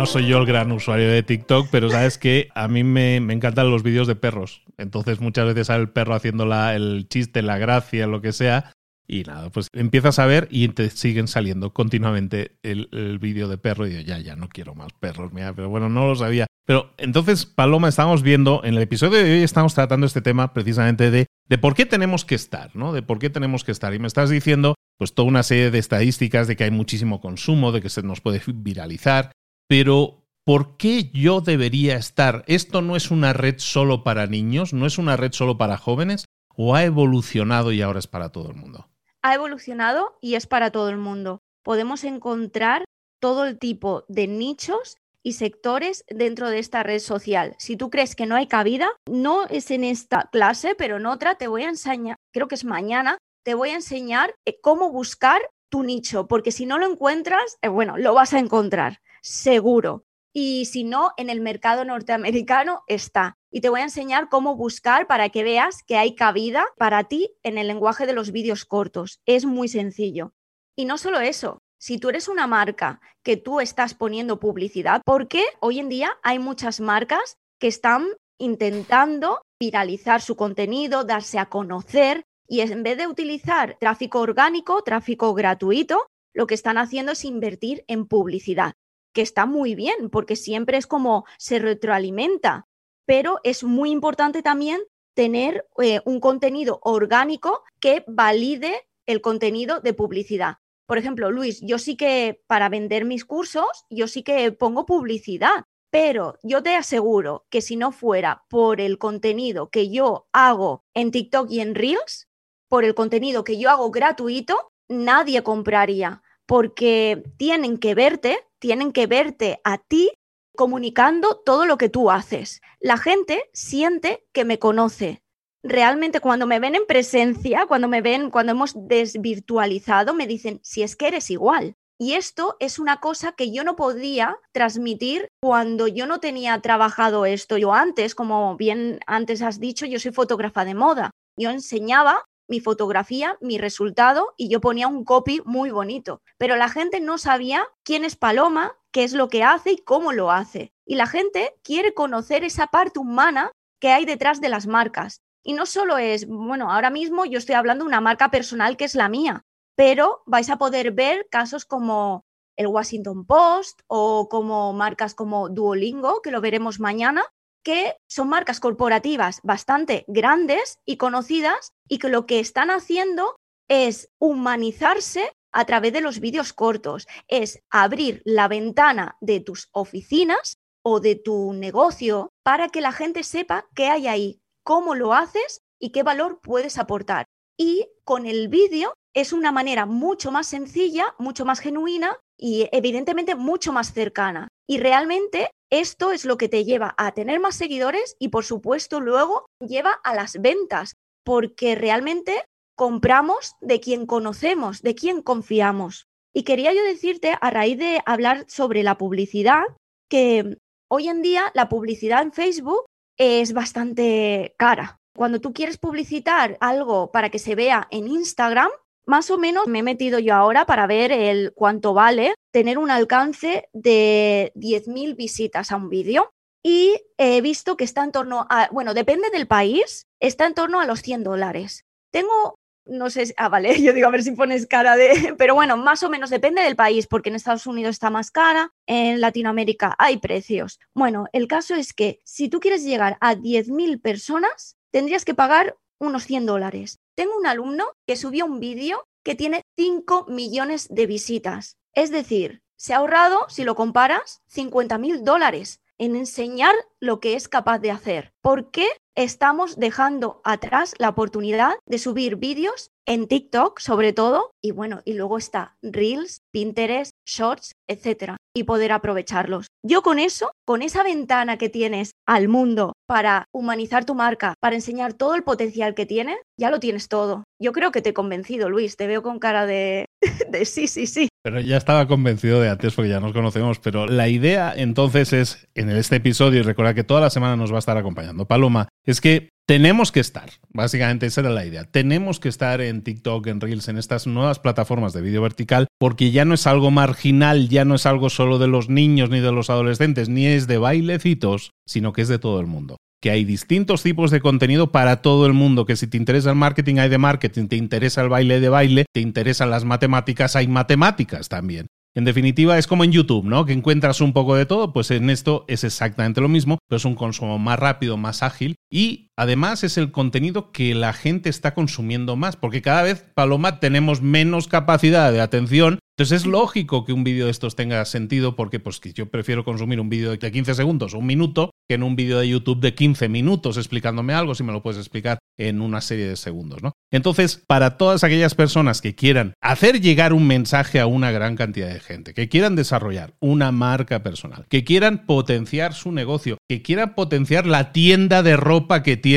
no 0.00 0.06
soy 0.06 0.26
yo 0.26 0.38
el 0.38 0.46
gran 0.46 0.72
usuario 0.72 1.10
de 1.10 1.22
TikTok, 1.22 1.68
pero 1.70 1.90
sabes 1.90 2.16
que 2.16 2.48
a 2.54 2.68
mí 2.68 2.84
me, 2.84 3.16
encantan 3.16 3.70
los 3.70 3.82
vídeos 3.82 4.06
de 4.06 4.16
perros. 4.16 4.62
Entonces 4.78 5.20
muchas 5.20 5.44
veces 5.44 5.66
sale 5.66 5.82
el 5.82 5.90
perro 5.90 6.14
haciendo 6.14 6.50
el 6.70 7.06
chiste, 7.06 7.42
la 7.42 7.58
gracia, 7.58 8.06
lo 8.06 8.22
que 8.22 8.32
sea. 8.32 8.72
Y 9.06 9.24
nada, 9.24 9.50
pues 9.50 9.68
empiezas 9.74 10.18
a 10.18 10.24
ver 10.24 10.48
y 10.50 10.68
te 10.68 10.88
siguen 10.88 11.28
saliendo 11.28 11.74
continuamente 11.74 12.56
el, 12.62 13.18
vídeo 13.20 13.46
de 13.46 13.58
perro 13.58 13.86
y 13.86 13.92
yo 13.92 14.00
ya, 14.00 14.18
ya 14.20 14.36
no 14.36 14.48
quiero 14.48 14.74
más 14.74 14.94
perros, 14.94 15.34
mira, 15.34 15.52
pero 15.52 15.68
bueno, 15.68 15.90
no 15.90 16.08
lo 16.08 16.16
sabía. 16.16 16.46
Pero 16.64 16.94
entonces, 16.96 17.44
Paloma, 17.44 17.90
estamos 17.90 18.22
viendo, 18.22 18.62
en 18.64 18.76
el 18.76 18.82
episodio 18.82 19.22
de 19.22 19.32
hoy 19.34 19.42
estamos 19.42 19.74
tratando 19.74 20.06
este 20.06 20.22
tema 20.22 20.54
precisamente 20.54 21.10
de, 21.10 21.26
por 21.58 21.74
qué 21.74 21.84
tenemos 21.84 22.24
que 22.24 22.36
estar, 22.36 22.74
¿no? 22.74 22.94
De 22.94 23.02
por 23.02 23.18
qué 23.18 23.28
tenemos 23.28 23.64
que 23.64 23.72
estar. 23.72 23.92
Y 23.92 23.98
me 23.98 24.06
estás 24.06 24.30
diciendo, 24.30 24.76
pues 24.96 25.12
toda 25.12 25.28
una 25.28 25.42
serie 25.42 25.70
de 25.70 25.78
estadísticas 25.78 26.48
de 26.48 26.56
que 26.56 26.64
hay 26.64 26.70
muchísimo 26.70 27.20
consumo, 27.20 27.70
de 27.72 27.82
que 27.82 27.90
se 27.90 28.02
nos 28.02 28.22
puede 28.22 28.40
viralizar, 28.46 29.32
pero 29.70 30.24
¿por 30.42 30.76
qué 30.78 31.12
yo 31.14 31.40
debería 31.40 31.94
estar? 31.94 32.42
¿Esto 32.48 32.82
no 32.82 32.96
es 32.96 33.12
una 33.12 33.32
red 33.32 33.54
solo 33.58 34.02
para 34.02 34.26
niños? 34.26 34.72
¿No 34.72 34.84
es 34.84 34.98
una 34.98 35.16
red 35.16 35.30
solo 35.30 35.58
para 35.58 35.78
jóvenes? 35.78 36.24
¿O 36.56 36.74
ha 36.74 36.82
evolucionado 36.82 37.70
y 37.70 37.80
ahora 37.80 38.00
es 38.00 38.08
para 38.08 38.30
todo 38.30 38.50
el 38.50 38.56
mundo? 38.56 38.88
Ha 39.22 39.32
evolucionado 39.32 40.18
y 40.20 40.34
es 40.34 40.48
para 40.48 40.72
todo 40.72 40.88
el 40.88 40.96
mundo. 40.96 41.38
Podemos 41.62 42.02
encontrar 42.02 42.84
todo 43.20 43.46
el 43.46 43.60
tipo 43.60 44.04
de 44.08 44.26
nichos 44.26 44.96
y 45.22 45.34
sectores 45.34 46.04
dentro 46.08 46.50
de 46.50 46.58
esta 46.58 46.82
red 46.82 46.98
social. 46.98 47.54
Si 47.60 47.76
tú 47.76 47.90
crees 47.90 48.16
que 48.16 48.26
no 48.26 48.34
hay 48.34 48.48
cabida, 48.48 48.90
no 49.08 49.46
es 49.46 49.70
en 49.70 49.84
esta 49.84 50.30
clase, 50.32 50.74
pero 50.74 50.96
en 50.96 51.06
otra 51.06 51.36
te 51.36 51.46
voy 51.46 51.62
a 51.62 51.68
enseñar, 51.68 52.16
creo 52.32 52.48
que 52.48 52.56
es 52.56 52.64
mañana, 52.64 53.18
te 53.44 53.54
voy 53.54 53.70
a 53.70 53.76
enseñar 53.76 54.34
eh, 54.46 54.58
cómo 54.60 54.90
buscar 54.90 55.40
tu 55.68 55.84
nicho, 55.84 56.26
porque 56.26 56.50
si 56.50 56.66
no 56.66 56.76
lo 56.76 56.90
encuentras, 56.90 57.56
eh, 57.62 57.68
bueno, 57.68 57.98
lo 57.98 58.14
vas 58.14 58.34
a 58.34 58.40
encontrar 58.40 58.98
seguro. 59.22 60.04
Y 60.32 60.66
si 60.66 60.84
no, 60.84 61.10
en 61.16 61.28
el 61.28 61.40
mercado 61.40 61.84
norteamericano 61.84 62.82
está. 62.86 63.36
Y 63.50 63.60
te 63.60 63.68
voy 63.68 63.80
a 63.80 63.84
enseñar 63.84 64.28
cómo 64.28 64.54
buscar 64.54 65.06
para 65.08 65.28
que 65.30 65.42
veas 65.42 65.82
que 65.82 65.96
hay 65.96 66.14
cabida 66.14 66.64
para 66.78 67.04
ti 67.04 67.34
en 67.42 67.58
el 67.58 67.66
lenguaje 67.66 68.06
de 68.06 68.12
los 68.12 68.30
vídeos 68.30 68.64
cortos. 68.64 69.20
Es 69.26 69.44
muy 69.44 69.68
sencillo. 69.68 70.32
Y 70.76 70.84
no 70.84 70.98
solo 70.98 71.20
eso, 71.20 71.62
si 71.78 71.98
tú 71.98 72.10
eres 72.10 72.28
una 72.28 72.46
marca 72.46 73.00
que 73.24 73.36
tú 73.36 73.60
estás 73.60 73.94
poniendo 73.94 74.38
publicidad, 74.38 75.02
porque 75.04 75.44
hoy 75.60 75.80
en 75.80 75.88
día 75.88 76.12
hay 76.22 76.38
muchas 76.38 76.78
marcas 76.78 77.38
que 77.58 77.66
están 77.66 78.06
intentando 78.38 79.42
viralizar 79.58 80.22
su 80.22 80.36
contenido, 80.36 81.04
darse 81.04 81.38
a 81.38 81.46
conocer 81.46 82.24
y 82.46 82.60
en 82.60 82.82
vez 82.82 82.96
de 82.96 83.06
utilizar 83.06 83.76
tráfico 83.80 84.20
orgánico, 84.20 84.82
tráfico 84.82 85.34
gratuito, 85.34 86.06
lo 86.32 86.46
que 86.46 86.54
están 86.54 86.78
haciendo 86.78 87.12
es 87.12 87.24
invertir 87.24 87.84
en 87.88 88.06
publicidad 88.06 88.74
que 89.12 89.22
está 89.22 89.46
muy 89.46 89.74
bien, 89.74 90.10
porque 90.10 90.36
siempre 90.36 90.76
es 90.76 90.86
como 90.86 91.24
se 91.38 91.58
retroalimenta, 91.58 92.66
pero 93.06 93.40
es 93.44 93.64
muy 93.64 93.90
importante 93.90 94.42
también 94.42 94.80
tener 95.14 95.66
eh, 95.82 96.00
un 96.04 96.20
contenido 96.20 96.80
orgánico 96.82 97.62
que 97.80 98.04
valide 98.06 98.88
el 99.06 99.20
contenido 99.20 99.80
de 99.80 99.94
publicidad. 99.94 100.58
Por 100.86 100.98
ejemplo, 100.98 101.30
Luis, 101.30 101.60
yo 101.62 101.78
sí 101.78 101.96
que 101.96 102.42
para 102.46 102.68
vender 102.68 103.04
mis 103.04 103.24
cursos, 103.24 103.86
yo 103.90 104.08
sí 104.08 104.22
que 104.22 104.50
pongo 104.52 104.86
publicidad, 104.86 105.64
pero 105.90 106.38
yo 106.42 106.62
te 106.62 106.74
aseguro 106.74 107.46
que 107.50 107.60
si 107.60 107.76
no 107.76 107.92
fuera 107.92 108.44
por 108.48 108.80
el 108.80 108.98
contenido 108.98 109.70
que 109.70 109.90
yo 109.90 110.28
hago 110.32 110.84
en 110.94 111.10
TikTok 111.10 111.50
y 111.50 111.60
en 111.60 111.74
Reels, 111.74 112.28
por 112.68 112.84
el 112.84 112.94
contenido 112.94 113.44
que 113.44 113.58
yo 113.58 113.70
hago 113.70 113.90
gratuito, 113.90 114.72
nadie 114.88 115.42
compraría, 115.42 116.22
porque 116.46 117.22
tienen 117.36 117.78
que 117.78 117.94
verte 117.94 118.38
tienen 118.60 118.92
que 118.92 119.06
verte 119.06 119.60
a 119.64 119.78
ti 119.78 120.12
comunicando 120.54 121.40
todo 121.44 121.66
lo 121.66 121.78
que 121.78 121.88
tú 121.88 122.10
haces. 122.10 122.60
La 122.78 122.98
gente 122.98 123.50
siente 123.52 124.26
que 124.32 124.44
me 124.44 124.58
conoce. 124.58 125.22
Realmente 125.62 126.20
cuando 126.20 126.46
me 126.46 126.60
ven 126.60 126.74
en 126.74 126.86
presencia, 126.86 127.66
cuando 127.66 127.88
me 127.88 128.02
ven, 128.02 128.30
cuando 128.30 128.52
hemos 128.52 128.74
desvirtualizado, 128.76 130.14
me 130.14 130.26
dicen, 130.26 130.60
si 130.62 130.82
es 130.82 130.96
que 130.96 131.08
eres 131.08 131.30
igual. 131.30 131.74
Y 131.98 132.14
esto 132.14 132.56
es 132.60 132.78
una 132.78 132.98
cosa 132.98 133.32
que 133.32 133.52
yo 133.52 133.62
no 133.62 133.76
podía 133.76 134.38
transmitir 134.52 135.28
cuando 135.42 135.86
yo 135.86 136.06
no 136.06 136.18
tenía 136.18 136.58
trabajado 136.62 137.26
esto. 137.26 137.58
Yo 137.58 137.74
antes, 137.74 138.14
como 138.14 138.56
bien 138.56 139.00
antes 139.06 139.42
has 139.42 139.60
dicho, 139.60 139.84
yo 139.84 140.00
soy 140.00 140.12
fotógrafa 140.12 140.64
de 140.64 140.74
moda. 140.74 141.10
Yo 141.38 141.50
enseñaba 141.50 142.24
mi 142.50 142.60
fotografía, 142.60 143.38
mi 143.40 143.56
resultado 143.58 144.34
y 144.36 144.48
yo 144.50 144.60
ponía 144.60 144.88
un 144.88 145.04
copy 145.04 145.40
muy 145.44 145.70
bonito. 145.70 146.20
Pero 146.36 146.56
la 146.56 146.68
gente 146.68 147.00
no 147.00 147.16
sabía 147.16 147.66
quién 147.84 148.04
es 148.04 148.16
Paloma, 148.16 148.76
qué 148.90 149.04
es 149.04 149.12
lo 149.12 149.28
que 149.28 149.44
hace 149.44 149.72
y 149.72 149.78
cómo 149.78 150.12
lo 150.12 150.32
hace. 150.32 150.74
Y 150.84 150.96
la 150.96 151.06
gente 151.06 151.54
quiere 151.62 151.94
conocer 151.94 152.42
esa 152.42 152.66
parte 152.66 152.98
humana 152.98 153.52
que 153.80 153.90
hay 153.90 154.04
detrás 154.04 154.40
de 154.40 154.48
las 154.48 154.66
marcas. 154.66 155.22
Y 155.42 155.52
no 155.52 155.64
solo 155.64 155.96
es, 155.96 156.26
bueno, 156.26 156.70
ahora 156.70 156.90
mismo 156.90 157.24
yo 157.24 157.38
estoy 157.38 157.54
hablando 157.54 157.84
de 157.84 157.88
una 157.88 158.00
marca 158.00 158.30
personal 158.30 158.76
que 158.76 158.84
es 158.84 158.96
la 158.96 159.08
mía, 159.08 159.46
pero 159.76 160.22
vais 160.26 160.50
a 160.50 160.58
poder 160.58 160.90
ver 160.90 161.28
casos 161.30 161.64
como 161.64 162.24
el 162.56 162.66
Washington 162.66 163.24
Post 163.24 163.80
o 163.86 164.28
como 164.28 164.72
marcas 164.72 165.14
como 165.14 165.48
Duolingo, 165.48 166.20
que 166.20 166.32
lo 166.32 166.40
veremos 166.40 166.80
mañana, 166.80 167.22
que 167.62 167.96
son 168.08 168.28
marcas 168.28 168.60
corporativas 168.60 169.40
bastante 169.42 170.04
grandes 170.08 170.78
y 170.84 170.96
conocidas 170.96 171.72
y 171.88 171.98
que 171.98 172.08
lo 172.08 172.26
que 172.26 172.40
están 172.40 172.70
haciendo 172.70 173.36
es 173.68 174.10
humanizarse 174.18 175.32
a 175.52 175.64
través 175.64 175.92
de 175.92 176.00
los 176.00 176.20
vídeos 176.20 176.52
cortos, 176.52 177.06
es 177.28 177.60
abrir 177.70 178.22
la 178.24 178.48
ventana 178.48 179.16
de 179.20 179.40
tus 179.40 179.68
oficinas 179.72 180.58
o 180.82 181.00
de 181.00 181.16
tu 181.16 181.52
negocio 181.52 182.30
para 182.42 182.68
que 182.68 182.80
la 182.80 182.92
gente 182.92 183.22
sepa 183.22 183.66
qué 183.74 183.88
hay 183.88 184.06
ahí, 184.06 184.40
cómo 184.64 184.94
lo 184.94 185.12
haces 185.12 185.60
y 185.78 185.90
qué 185.90 186.02
valor 186.02 186.40
puedes 186.40 186.78
aportar. 186.78 187.26
Y 187.56 187.88
con 188.04 188.26
el 188.26 188.48
vídeo 188.48 188.94
es 189.14 189.32
una 189.32 189.52
manera 189.52 189.86
mucho 189.86 190.30
más 190.30 190.46
sencilla, 190.46 191.14
mucho 191.18 191.44
más 191.44 191.60
genuina 191.60 192.16
y 192.38 192.68
evidentemente 192.72 193.34
mucho 193.34 193.72
más 193.72 193.92
cercana. 193.92 194.48
Y 194.66 194.78
realmente 194.78 195.50
esto 195.70 196.12
es 196.12 196.24
lo 196.24 196.36
que 196.36 196.48
te 196.48 196.64
lleva 196.64 196.94
a 196.98 197.12
tener 197.12 197.40
más 197.40 197.54
seguidores 197.54 198.16
y 198.18 198.28
por 198.28 198.44
supuesto 198.44 199.00
luego 199.00 199.46
lleva 199.60 199.92
a 200.04 200.14
las 200.14 200.40
ventas, 200.40 200.94
porque 201.24 201.74
realmente 201.74 202.44
compramos 202.76 203.54
de 203.60 203.80
quien 203.80 204.06
conocemos, 204.06 204.82
de 204.82 204.94
quien 204.94 205.22
confiamos. 205.22 206.06
Y 206.34 206.44
quería 206.44 206.72
yo 206.72 206.82
decirte, 206.82 207.36
a 207.40 207.50
raíz 207.50 207.78
de 207.78 208.00
hablar 208.06 208.46
sobre 208.48 208.82
la 208.82 208.98
publicidad, 208.98 209.62
que 210.08 210.58
hoy 210.88 211.08
en 211.08 211.22
día 211.22 211.50
la 211.54 211.68
publicidad 211.68 212.22
en 212.22 212.32
Facebook 212.32 212.84
es 213.18 213.52
bastante 213.52 214.54
cara. 214.56 214.98
Cuando 215.14 215.40
tú 215.40 215.52
quieres 215.52 215.76
publicitar 215.76 216.56
algo 216.60 217.10
para 217.12 217.30
que 217.30 217.38
se 217.38 217.54
vea 217.54 217.86
en 217.90 218.08
Instagram, 218.08 218.70
más 219.10 219.28
o 219.30 219.38
menos 219.38 219.66
me 219.66 219.80
he 219.80 219.82
metido 219.82 220.20
yo 220.20 220.34
ahora 220.34 220.64
para 220.64 220.86
ver 220.86 221.10
el 221.10 221.52
cuánto 221.52 221.92
vale 221.92 222.34
tener 222.52 222.78
un 222.78 222.92
alcance 222.92 223.68
de 223.72 224.52
10.000 224.54 225.16
visitas 225.16 225.72
a 225.72 225.76
un 225.76 225.90
vídeo 225.90 226.32
y 226.62 226.96
he 227.18 227.40
visto 227.40 227.76
que 227.76 227.82
está 227.82 228.04
en 228.04 228.12
torno 228.12 228.46
a, 228.48 228.68
bueno, 228.70 228.94
depende 228.94 229.28
del 229.30 229.48
país, 229.48 230.06
está 230.20 230.46
en 230.46 230.54
torno 230.54 230.80
a 230.80 230.86
los 230.86 231.02
100 231.02 231.24
dólares. 231.24 231.86
Tengo, 232.12 232.54
no 232.86 233.10
sé, 233.10 233.34
ah, 233.36 233.48
vale, 233.48 233.74
yo 233.82 233.92
digo 233.92 234.06
a 234.06 234.12
ver 234.12 234.22
si 234.22 234.30
pones 234.30 234.68
cara 234.68 234.96
de, 234.96 235.34
pero 235.38 235.56
bueno, 235.56 235.76
más 235.76 236.04
o 236.04 236.08
menos 236.08 236.30
depende 236.30 236.62
del 236.62 236.76
país, 236.76 237.08
porque 237.08 237.30
en 237.30 237.34
Estados 237.34 237.66
Unidos 237.66 237.96
está 237.96 238.10
más 238.10 238.30
cara, 238.30 238.72
en 238.86 239.20
Latinoamérica 239.20 239.96
hay 239.98 240.18
precios. 240.18 240.78
Bueno, 240.94 241.26
el 241.32 241.48
caso 241.48 241.74
es 241.74 241.92
que 241.92 242.20
si 242.24 242.48
tú 242.48 242.60
quieres 242.60 242.84
llegar 242.84 243.18
a 243.20 243.34
10.000 243.34 244.00
personas, 244.00 244.76
tendrías 244.92 245.24
que 245.24 245.34
pagar 245.34 245.76
unos 246.00 246.24
100 246.24 246.46
dólares. 246.46 246.98
Tengo 247.14 247.36
un 247.36 247.46
alumno 247.46 247.92
que 248.06 248.16
subió 248.16 248.46
un 248.46 248.58
vídeo 248.58 249.04
que 249.22 249.34
tiene 249.34 249.62
5 249.76 250.26
millones 250.28 250.88
de 250.90 251.06
visitas. 251.06 251.76
Es 251.94 252.10
decir, 252.10 252.62
se 252.76 252.94
ha 252.94 252.96
ahorrado, 252.96 253.46
si 253.48 253.64
lo 253.64 253.74
comparas, 253.74 254.40
50 254.48 254.98
mil 254.98 255.22
dólares 255.22 255.80
en 255.98 256.16
enseñar 256.16 256.74
lo 256.98 257.20
que 257.20 257.34
es 257.34 257.46
capaz 257.46 257.78
de 257.78 257.90
hacer. 257.90 258.32
¿Por 258.40 258.70
qué 258.70 258.88
estamos 259.14 259.76
dejando 259.76 260.40
atrás 260.44 260.94
la 260.98 261.10
oportunidad 261.10 261.74
de 261.84 261.98
subir 261.98 262.36
vídeos 262.36 262.90
en 263.04 263.28
TikTok, 263.28 263.78
sobre 263.80 264.14
todo? 264.14 264.52
Y 264.62 264.70
bueno, 264.70 265.02
y 265.04 265.12
luego 265.12 265.36
está 265.36 265.76
Reels, 265.82 266.40
Pinterest, 266.52 267.12
Shorts, 267.26 267.74
etcétera, 267.86 268.38
y 268.54 268.64
poder 268.64 268.92
aprovecharlos. 268.92 269.66
Yo 269.86 270.02
con 270.02 270.18
eso, 270.18 270.52
con 270.66 270.82
esa 270.82 271.02
ventana 271.02 271.56
que 271.56 271.68
tienes 271.68 272.12
al 272.26 272.48
mundo 272.48 272.92
para 273.06 273.46
humanizar 273.52 274.04
tu 274.04 274.14
marca, 274.14 274.54
para 274.60 274.76
enseñar 274.76 275.14
todo 275.14 275.34
el 275.34 275.42
potencial 275.42 275.94
que 275.94 276.06
tiene, 276.06 276.36
ya 276.58 276.70
lo 276.70 276.80
tienes 276.80 277.08
todo. 277.08 277.44
Yo 277.60 277.72
creo 277.72 277.92
que 277.92 278.02
te 278.02 278.10
he 278.10 278.14
convencido, 278.14 278.68
Luis, 278.68 278.96
te 278.96 279.06
veo 279.06 279.22
con 279.22 279.38
cara 279.38 279.66
de, 279.66 280.06
de 280.50 280.64
sí, 280.64 280.86
sí, 280.86 281.06
sí. 281.06 281.29
Pero 281.42 281.60
ya 281.60 281.78
estaba 281.78 282.06
convencido 282.06 282.60
de 282.60 282.68
antes 282.68 282.94
porque 282.94 283.08
ya 283.08 283.20
nos 283.20 283.32
conocemos, 283.32 283.78
pero 283.78 284.06
la 284.06 284.28
idea 284.28 284.74
entonces 284.76 285.32
es, 285.32 285.68
en 285.74 285.88
este 285.88 286.16
episodio, 286.16 286.60
y 286.60 286.62
recuerda 286.62 286.92
que 286.92 287.04
toda 287.04 287.22
la 287.22 287.30
semana 287.30 287.56
nos 287.56 287.72
va 287.72 287.76
a 287.76 287.78
estar 287.78 287.96
acompañando 287.96 288.46
Paloma, 288.46 288.88
es 289.06 289.22
que 289.22 289.48
tenemos 289.66 290.12
que 290.12 290.20
estar, 290.20 290.50
básicamente 290.68 291.26
esa 291.26 291.40
era 291.40 291.50
la 291.50 291.64
idea, 291.64 291.84
tenemos 291.84 292.40
que 292.40 292.50
estar 292.50 292.82
en 292.82 293.02
TikTok, 293.02 293.46
en 293.46 293.60
Reels, 293.60 293.88
en 293.88 293.96
estas 293.96 294.26
nuevas 294.26 294.58
plataformas 294.58 295.14
de 295.14 295.22
vídeo 295.22 295.40
vertical, 295.40 295.86
porque 295.98 296.30
ya 296.30 296.44
no 296.44 296.54
es 296.54 296.66
algo 296.66 296.90
marginal, 296.90 297.68
ya 297.68 297.86
no 297.86 297.94
es 297.94 298.04
algo 298.04 298.28
solo 298.28 298.58
de 298.58 298.66
los 298.66 298.90
niños 298.90 299.30
ni 299.30 299.40
de 299.40 299.52
los 299.52 299.70
adolescentes, 299.70 300.28
ni 300.28 300.46
es 300.46 300.66
de 300.66 300.76
bailecitos, 300.76 301.70
sino 301.86 302.12
que 302.12 302.22
es 302.22 302.28
de 302.28 302.38
todo 302.38 302.60
el 302.60 302.66
mundo 302.66 302.98
que 303.20 303.30
hay 303.30 303.44
distintos 303.44 304.02
tipos 304.02 304.30
de 304.30 304.40
contenido 304.40 304.92
para 304.92 305.22
todo 305.22 305.46
el 305.46 305.52
mundo, 305.52 305.84
que 305.84 305.96
si 305.96 306.06
te 306.06 306.16
interesa 306.16 306.50
el 306.50 306.56
marketing 306.56 306.96
hay 306.96 307.08
de 307.08 307.18
marketing, 307.18 307.68
te 307.68 307.76
interesa 307.76 308.22
el 308.22 308.28
baile 308.28 308.60
de 308.60 308.68
baile, 308.68 309.04
te 309.12 309.20
interesan 309.20 309.70
las 309.70 309.84
matemáticas, 309.84 310.56
hay 310.56 310.66
matemáticas 310.68 311.48
también. 311.48 311.86
En 312.12 312.24
definitiva, 312.24 312.76
es 312.76 312.88
como 312.88 313.04
en 313.04 313.12
YouTube, 313.12 313.44
¿no? 313.44 313.64
Que 313.64 313.72
encuentras 313.72 314.20
un 314.20 314.32
poco 314.32 314.56
de 314.56 314.66
todo, 314.66 314.92
pues 314.92 315.12
en 315.12 315.30
esto 315.30 315.64
es 315.68 315.84
exactamente 315.84 316.40
lo 316.40 316.48
mismo, 316.48 316.78
pero 316.88 316.96
es 316.96 317.04
un 317.04 317.14
consumo 317.14 317.58
más 317.58 317.78
rápido, 317.78 318.16
más 318.16 318.42
ágil 318.42 318.74
y 318.90 319.29
además 319.40 319.84
es 319.84 319.96
el 319.96 320.12
contenido 320.12 320.70
que 320.70 320.94
la 320.94 321.14
gente 321.14 321.48
está 321.48 321.72
consumiendo 321.72 322.36
más, 322.36 322.56
porque 322.56 322.82
cada 322.82 323.02
vez, 323.02 323.24
Paloma, 323.32 323.80
tenemos 323.80 324.20
menos 324.20 324.68
capacidad 324.68 325.32
de 325.32 325.40
atención 325.40 325.98
entonces 326.20 326.42
es 326.42 326.46
lógico 326.46 327.06
que 327.06 327.14
un 327.14 327.24
vídeo 327.24 327.46
de 327.46 327.50
estos 327.50 327.76
tenga 327.76 328.04
sentido 328.04 328.54
porque 328.54 328.78
pues 328.78 329.00
yo 329.00 329.30
prefiero 329.30 329.64
consumir 329.64 330.00
un 330.00 330.10
vídeo 330.10 330.36
de 330.36 330.52
15 330.52 330.74
segundos 330.74 331.14
o 331.14 331.18
un 331.18 331.24
minuto 331.24 331.70
que 331.88 331.94
en 331.94 332.02
un 332.02 332.14
vídeo 332.14 332.38
de 332.38 332.46
YouTube 332.46 332.80
de 332.80 332.94
15 332.94 333.30
minutos 333.30 333.78
explicándome 333.78 334.34
algo 334.34 334.54
si 334.54 334.62
me 334.62 334.70
lo 334.70 334.82
puedes 334.82 334.98
explicar 334.98 335.38
en 335.58 335.80
una 335.80 336.02
serie 336.02 336.28
de 336.28 336.36
segundos, 336.36 336.82
¿no? 336.82 336.92
Entonces, 337.10 337.62
para 337.66 337.96
todas 337.96 338.22
aquellas 338.22 338.54
personas 338.54 339.00
que 339.00 339.14
quieran 339.14 339.54
hacer 339.62 340.02
llegar 340.02 340.34
un 340.34 340.46
mensaje 340.46 341.00
a 341.00 341.06
una 341.06 341.30
gran 341.30 341.56
cantidad 341.56 341.88
de 341.88 342.00
gente, 342.00 342.34
que 342.34 342.50
quieran 342.50 342.76
desarrollar 342.76 343.34
una 343.40 343.72
marca 343.72 344.22
personal, 344.22 344.66
que 344.68 344.84
quieran 344.84 345.24
potenciar 345.24 345.94
su 345.94 346.12
negocio, 346.12 346.58
que 346.68 346.82
quieran 346.82 347.14
potenciar 347.14 347.66
la 347.66 347.92
tienda 347.92 348.42
de 348.42 348.56
ropa 348.56 349.02
que 349.02 349.16
tienen, 349.16 349.29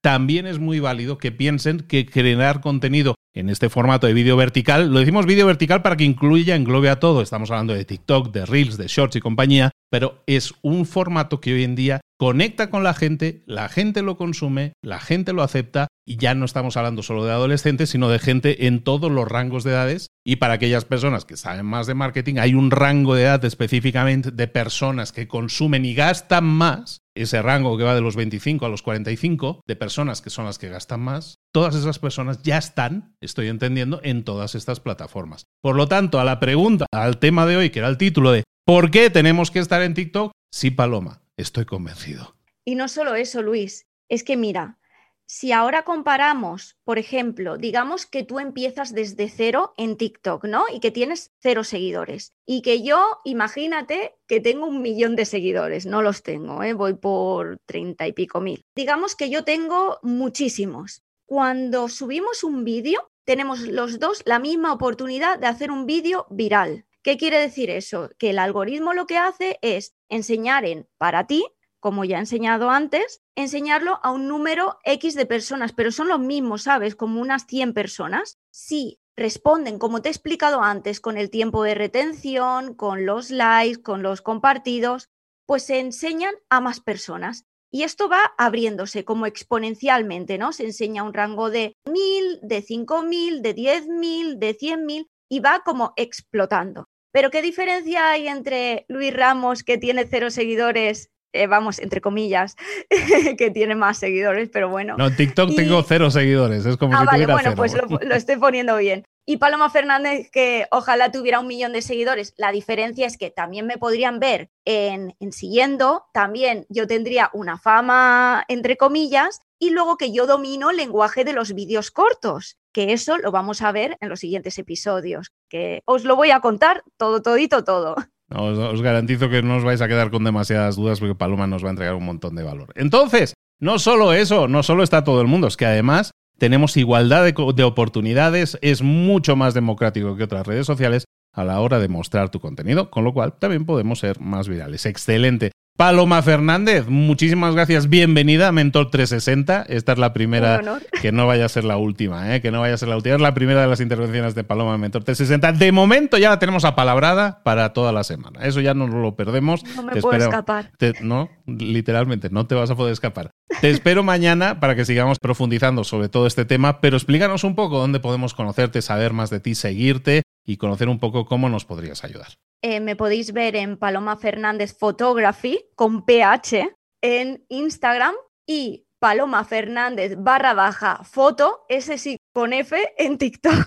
también 0.00 0.46
es 0.46 0.58
muy 0.58 0.80
válido 0.80 1.18
que 1.18 1.32
piensen 1.32 1.80
que 1.80 2.06
crear 2.06 2.60
contenido 2.60 3.16
en 3.36 3.50
este 3.50 3.68
formato 3.68 4.06
de 4.06 4.14
vídeo 4.14 4.36
vertical, 4.36 4.90
lo 4.90 4.98
decimos 4.98 5.26
vídeo 5.26 5.46
vertical 5.46 5.82
para 5.82 5.96
que 5.96 6.04
incluya, 6.04 6.56
englobe 6.56 6.88
a 6.88 6.98
todo, 6.98 7.20
estamos 7.20 7.50
hablando 7.50 7.74
de 7.74 7.84
TikTok, 7.84 8.32
de 8.32 8.46
Reels, 8.46 8.78
de 8.78 8.88
Shorts 8.88 9.16
y 9.16 9.20
compañía, 9.20 9.70
pero 9.90 10.22
es 10.26 10.54
un 10.62 10.86
formato 10.86 11.38
que 11.38 11.52
hoy 11.52 11.64
en 11.64 11.76
día 11.76 12.00
conecta 12.18 12.70
con 12.70 12.82
la 12.82 12.94
gente, 12.94 13.42
la 13.46 13.68
gente 13.68 14.00
lo 14.00 14.16
consume, 14.16 14.72
la 14.82 15.00
gente 15.00 15.34
lo 15.34 15.42
acepta 15.42 15.88
y 16.06 16.16
ya 16.16 16.34
no 16.34 16.44
estamos 16.44 16.76
hablando 16.76 17.02
solo 17.02 17.24
de 17.24 17.32
adolescentes, 17.32 17.90
sino 17.90 18.08
de 18.08 18.18
gente 18.18 18.66
en 18.66 18.82
todos 18.82 19.10
los 19.10 19.28
rangos 19.28 19.64
de 19.64 19.72
edades. 19.72 20.06
Y 20.24 20.36
para 20.36 20.54
aquellas 20.54 20.84
personas 20.84 21.24
que 21.24 21.36
saben 21.36 21.66
más 21.66 21.86
de 21.86 21.94
marketing, 21.94 22.36
hay 22.38 22.54
un 22.54 22.70
rango 22.70 23.14
de 23.14 23.24
edad 23.24 23.44
específicamente 23.44 24.30
de 24.30 24.48
personas 24.48 25.12
que 25.12 25.28
consumen 25.28 25.84
y 25.84 25.94
gastan 25.94 26.44
más. 26.44 27.00
Ese 27.14 27.42
rango 27.42 27.76
que 27.76 27.84
va 27.84 27.94
de 27.94 28.02
los 28.02 28.14
25 28.14 28.66
a 28.66 28.68
los 28.68 28.82
45 28.82 29.62
de 29.66 29.76
personas 29.76 30.20
que 30.20 30.30
son 30.30 30.44
las 30.44 30.58
que 30.58 30.68
gastan 30.68 31.00
más, 31.00 31.38
todas 31.56 31.74
esas 31.74 31.98
personas 31.98 32.42
ya 32.42 32.58
están, 32.58 33.16
estoy 33.18 33.48
entendiendo, 33.48 34.00
en 34.02 34.24
todas 34.24 34.54
estas 34.54 34.78
plataformas. 34.78 35.46
Por 35.62 35.74
lo 35.74 35.88
tanto, 35.88 36.20
a 36.20 36.24
la 36.24 36.38
pregunta, 36.38 36.84
al 36.92 37.18
tema 37.18 37.46
de 37.46 37.56
hoy, 37.56 37.70
que 37.70 37.78
era 37.78 37.88
el 37.88 37.96
título 37.96 38.30
de 38.30 38.44
¿por 38.66 38.90
qué 38.90 39.08
tenemos 39.08 39.50
que 39.50 39.60
estar 39.60 39.80
en 39.80 39.94
TikTok? 39.94 40.32
Sí, 40.50 40.70
Paloma, 40.70 41.22
estoy 41.38 41.64
convencido. 41.64 42.36
Y 42.66 42.74
no 42.74 42.88
solo 42.88 43.14
eso, 43.14 43.40
Luis, 43.40 43.86
es 44.10 44.22
que 44.22 44.36
mira, 44.36 44.76
si 45.24 45.50
ahora 45.52 45.82
comparamos, 45.82 46.76
por 46.84 46.98
ejemplo, 46.98 47.56
digamos 47.56 48.04
que 48.04 48.22
tú 48.22 48.38
empiezas 48.38 48.92
desde 48.92 49.30
cero 49.30 49.72
en 49.78 49.96
TikTok, 49.96 50.44
¿no? 50.44 50.66
Y 50.70 50.80
que 50.80 50.90
tienes 50.90 51.32
cero 51.40 51.64
seguidores. 51.64 52.34
Y 52.44 52.60
que 52.60 52.82
yo, 52.82 53.18
imagínate 53.24 54.14
que 54.28 54.40
tengo 54.40 54.66
un 54.66 54.82
millón 54.82 55.16
de 55.16 55.24
seguidores, 55.24 55.86
no 55.86 56.02
los 56.02 56.22
tengo, 56.22 56.62
¿eh? 56.62 56.74
voy 56.74 56.92
por 56.92 57.56
treinta 57.64 58.06
y 58.06 58.12
pico 58.12 58.42
mil. 58.42 58.62
Digamos 58.74 59.16
que 59.16 59.30
yo 59.30 59.42
tengo 59.42 59.98
muchísimos. 60.02 61.02
Cuando 61.26 61.88
subimos 61.88 62.44
un 62.44 62.64
vídeo, 62.64 63.12
tenemos 63.24 63.60
los 63.60 63.98
dos 63.98 64.22
la 64.24 64.38
misma 64.38 64.72
oportunidad 64.72 65.38
de 65.38 65.48
hacer 65.48 65.70
un 65.70 65.84
vídeo 65.84 66.26
viral. 66.30 66.86
¿Qué 67.02 67.16
quiere 67.16 67.38
decir 67.38 67.70
eso? 67.70 68.10
Que 68.18 68.30
el 68.30 68.38
algoritmo 68.38 68.94
lo 68.94 69.06
que 69.06 69.18
hace 69.18 69.58
es 69.60 69.94
enseñar 70.08 70.64
en 70.64 70.88
para 70.98 71.26
ti 71.26 71.44
como 71.86 72.04
ya 72.04 72.16
he 72.16 72.18
enseñado 72.18 72.70
antes, 72.70 73.22
enseñarlo 73.36 74.00
a 74.02 74.10
un 74.10 74.26
número 74.26 74.78
X 74.82 75.14
de 75.14 75.24
personas, 75.24 75.72
pero 75.72 75.92
son 75.92 76.08
los 76.08 76.18
mismos, 76.18 76.62
¿sabes? 76.62 76.96
Como 76.96 77.20
unas 77.20 77.46
100 77.46 77.74
personas. 77.74 78.40
Si 78.50 78.98
responden, 79.16 79.78
como 79.78 80.02
te 80.02 80.08
he 80.08 80.10
explicado 80.10 80.62
antes, 80.62 81.00
con 81.00 81.16
el 81.16 81.30
tiempo 81.30 81.62
de 81.62 81.76
retención, 81.76 82.74
con 82.74 83.06
los 83.06 83.30
likes, 83.30 83.82
con 83.82 84.02
los 84.02 84.20
compartidos, 84.20 85.10
pues 85.46 85.62
se 85.62 85.78
enseñan 85.78 86.34
a 86.50 86.60
más 86.60 86.80
personas. 86.80 87.46
Y 87.72 87.82
esto 87.82 88.08
va 88.08 88.32
abriéndose 88.38 89.04
como 89.04 89.26
exponencialmente, 89.26 90.38
¿no? 90.38 90.52
Se 90.52 90.64
enseña 90.64 91.02
un 91.02 91.14
rango 91.14 91.50
de 91.50 91.74
1000, 91.90 92.40
de 92.42 92.62
5000, 92.62 93.42
de 93.42 93.54
10000, 93.54 94.38
de 94.38 94.56
100.000 94.56 95.06
y 95.28 95.40
va 95.40 95.62
como 95.64 95.92
explotando. 95.96 96.86
Pero 97.12 97.30
¿qué 97.30 97.42
diferencia 97.42 98.10
hay 98.10 98.28
entre 98.28 98.84
Luis 98.88 99.14
Ramos, 99.14 99.62
que 99.62 99.78
tiene 99.78 100.06
cero 100.06 100.30
seguidores, 100.30 101.10
eh, 101.32 101.46
vamos, 101.46 101.78
entre 101.78 102.00
comillas, 102.00 102.56
que 103.38 103.50
tiene 103.50 103.74
más 103.74 103.98
seguidores, 103.98 104.48
pero 104.50 104.68
bueno. 104.68 104.96
No, 104.96 105.10
TikTok 105.10 105.54
tengo 105.54 105.82
cero 105.82 106.10
seguidores, 106.10 106.64
es 106.64 106.76
como 106.76 106.94
ah, 106.94 107.00
si 107.00 107.06
vale, 107.06 107.26
bueno, 107.26 107.54
pues 107.54 107.74
lo, 107.74 108.14
estoy 108.14 108.36
poniendo 108.36 108.76
bien. 108.76 109.04
Y 109.28 109.38
Paloma 109.38 109.70
Fernández, 109.70 110.30
que 110.30 110.66
ojalá 110.70 111.10
tuviera 111.10 111.40
un 111.40 111.48
millón 111.48 111.72
de 111.72 111.82
seguidores. 111.82 112.32
La 112.36 112.52
diferencia 112.52 113.06
es 113.06 113.18
que 113.18 113.30
también 113.30 113.66
me 113.66 113.76
podrían 113.76 114.20
ver 114.20 114.50
en, 114.64 115.16
en 115.18 115.32
siguiendo, 115.32 116.04
también 116.14 116.64
yo 116.68 116.86
tendría 116.86 117.30
una 117.32 117.58
fama, 117.58 118.44
entre 118.46 118.76
comillas, 118.76 119.40
y 119.58 119.70
luego 119.70 119.96
que 119.96 120.12
yo 120.12 120.26
domino 120.26 120.70
el 120.70 120.76
lenguaje 120.76 121.24
de 121.24 121.32
los 121.32 121.54
vídeos 121.54 121.90
cortos, 121.90 122.56
que 122.72 122.92
eso 122.92 123.18
lo 123.18 123.32
vamos 123.32 123.62
a 123.62 123.72
ver 123.72 123.96
en 124.00 124.08
los 124.08 124.20
siguientes 124.20 124.58
episodios, 124.58 125.32
que 125.48 125.82
os 125.86 126.04
lo 126.04 126.14
voy 126.14 126.30
a 126.30 126.40
contar 126.40 126.84
todo, 126.96 127.22
todito, 127.22 127.64
todo. 127.64 127.96
Os, 128.30 128.82
garantizo 128.82 129.28
que 129.28 129.42
no 129.42 129.56
os 129.56 129.64
vais 129.64 129.80
a 129.80 129.88
quedar 129.88 130.10
con 130.10 130.24
demasiadas 130.24 130.76
dudas 130.76 130.98
porque 130.98 131.14
Paloma 131.14 131.46
nos 131.46 131.64
va 131.64 131.68
a 131.68 131.70
entregar 131.70 131.94
un 131.94 132.04
montón 132.04 132.34
de 132.34 132.42
valor. 132.42 132.72
Entonces, 132.74 133.34
no 133.60 133.78
solo 133.78 134.12
eso, 134.12 134.48
no 134.48 134.62
solo 134.62 134.82
está 134.82 135.04
todo 135.04 135.20
el 135.20 135.28
mundo, 135.28 135.46
es 135.46 135.56
que 135.56 135.66
además 135.66 136.12
tenemos 136.38 136.76
igualdad 136.76 137.24
de, 137.24 137.64
oportunidades, 137.64 138.58
es 138.60 138.82
mucho 138.82 139.36
más 139.36 139.54
democrático 139.54 140.16
que 140.16 140.24
otras 140.24 140.46
redes 140.46 140.66
sociales 140.66 141.04
a 141.32 141.44
la 141.44 141.60
hora 141.60 141.78
de 141.78 141.88
mostrar 141.88 142.30
tu 142.30 142.40
contenido, 142.40 142.90
con 142.90 143.04
lo 143.04 143.12
cual 143.12 143.34
también 143.38 143.66
podemos 143.66 143.98
ser 143.98 144.20
más 144.20 144.48
virales. 144.48 144.86
Excelente. 144.86 145.52
Paloma 145.76 146.22
Fernández, 146.22 146.86
muchísimas 146.88 147.54
gracias. 147.54 147.90
Bienvenida 147.90 148.48
a 148.48 148.52
Mentor 148.52 148.90
360. 148.90 149.66
Esta 149.68 149.92
es 149.92 149.98
la 149.98 150.14
primera, 150.14 150.80
que 151.02 151.12
no 151.12 151.26
vaya 151.26 151.44
a 151.44 151.48
ser 151.50 151.64
la 151.64 151.76
última, 151.76 152.34
¿eh? 152.34 152.40
que 152.40 152.50
no 152.50 152.60
vaya 152.60 152.72
a 152.72 152.78
ser 152.78 152.88
la 152.88 152.96
última. 152.96 153.16
Es 153.16 153.20
la 153.20 153.34
primera 153.34 153.60
de 153.60 153.66
las 153.66 153.80
intervenciones 153.80 154.34
de 154.34 154.42
Paloma 154.42 154.74
en 154.74 154.80
Mentor 154.80 155.04
360. 155.04 155.52
De 155.52 155.72
momento 155.72 156.16
ya 156.16 156.30
la 156.30 156.38
tenemos 156.38 156.64
apalabrada 156.64 157.42
para 157.42 157.74
toda 157.74 157.92
la 157.92 158.04
semana. 158.04 158.46
Eso 158.46 158.62
ya 158.62 158.72
no 158.72 158.86
lo 158.86 159.16
perdemos. 159.16 159.64
No 159.76 159.82
me 159.82 160.00
puedo 160.00 160.16
escapar. 160.16 160.70
no, 161.02 161.28
literalmente, 161.44 162.30
no 162.30 162.46
te 162.46 162.54
vas 162.54 162.70
a 162.70 162.74
poder 162.74 162.94
escapar. 162.94 163.32
Te 163.60 163.68
espero 163.68 164.02
mañana 164.02 164.60
para 164.60 164.76
que 164.76 164.86
sigamos 164.86 165.18
profundizando 165.18 165.84
sobre 165.84 166.08
todo 166.08 166.26
este 166.26 166.46
tema, 166.46 166.80
pero 166.80 166.96
explícanos 166.96 167.44
un 167.44 167.54
poco 167.54 167.78
dónde 167.78 168.00
podemos 168.00 168.32
conocerte, 168.32 168.80
saber 168.80 169.12
más 169.12 169.28
de 169.28 169.40
ti, 169.40 169.54
seguirte 169.54 170.22
y 170.46 170.56
conocer 170.56 170.88
un 170.88 171.00
poco 171.00 171.26
cómo 171.26 171.48
nos 171.48 171.64
podrías 171.64 172.04
ayudar. 172.04 172.38
Eh, 172.62 172.78
me 172.80 172.96
podéis 172.96 173.32
ver 173.32 173.56
en 173.56 173.76
Paloma 173.76 174.16
Fernández 174.16 174.76
Photography 174.78 175.66
con 175.74 176.06
PH 176.06 176.74
en 177.02 177.44
Instagram 177.48 178.14
y 178.46 178.86
Paloma 178.98 179.44
Fernández 179.44 180.14
barra 180.16 180.54
baja 180.54 181.04
foto, 181.04 181.66
ese 181.68 181.98
sí 181.98 182.16
con 182.32 182.54
F 182.54 182.94
en 182.96 183.18
TikTok. 183.18 183.66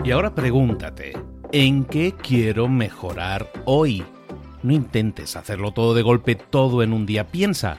Y 0.04 0.10
ahora 0.10 0.34
pregúntate, 0.34 1.14
¿en 1.50 1.86
qué 1.86 2.12
quiero 2.12 2.68
mejorar 2.68 3.50
hoy? 3.64 4.04
No 4.62 4.74
intentes 4.74 5.34
hacerlo 5.34 5.72
todo 5.72 5.94
de 5.94 6.02
golpe, 6.02 6.34
todo 6.34 6.82
en 6.82 6.92
un 6.92 7.06
día. 7.06 7.28
Piensa, 7.28 7.78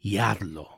y. 0.00 0.77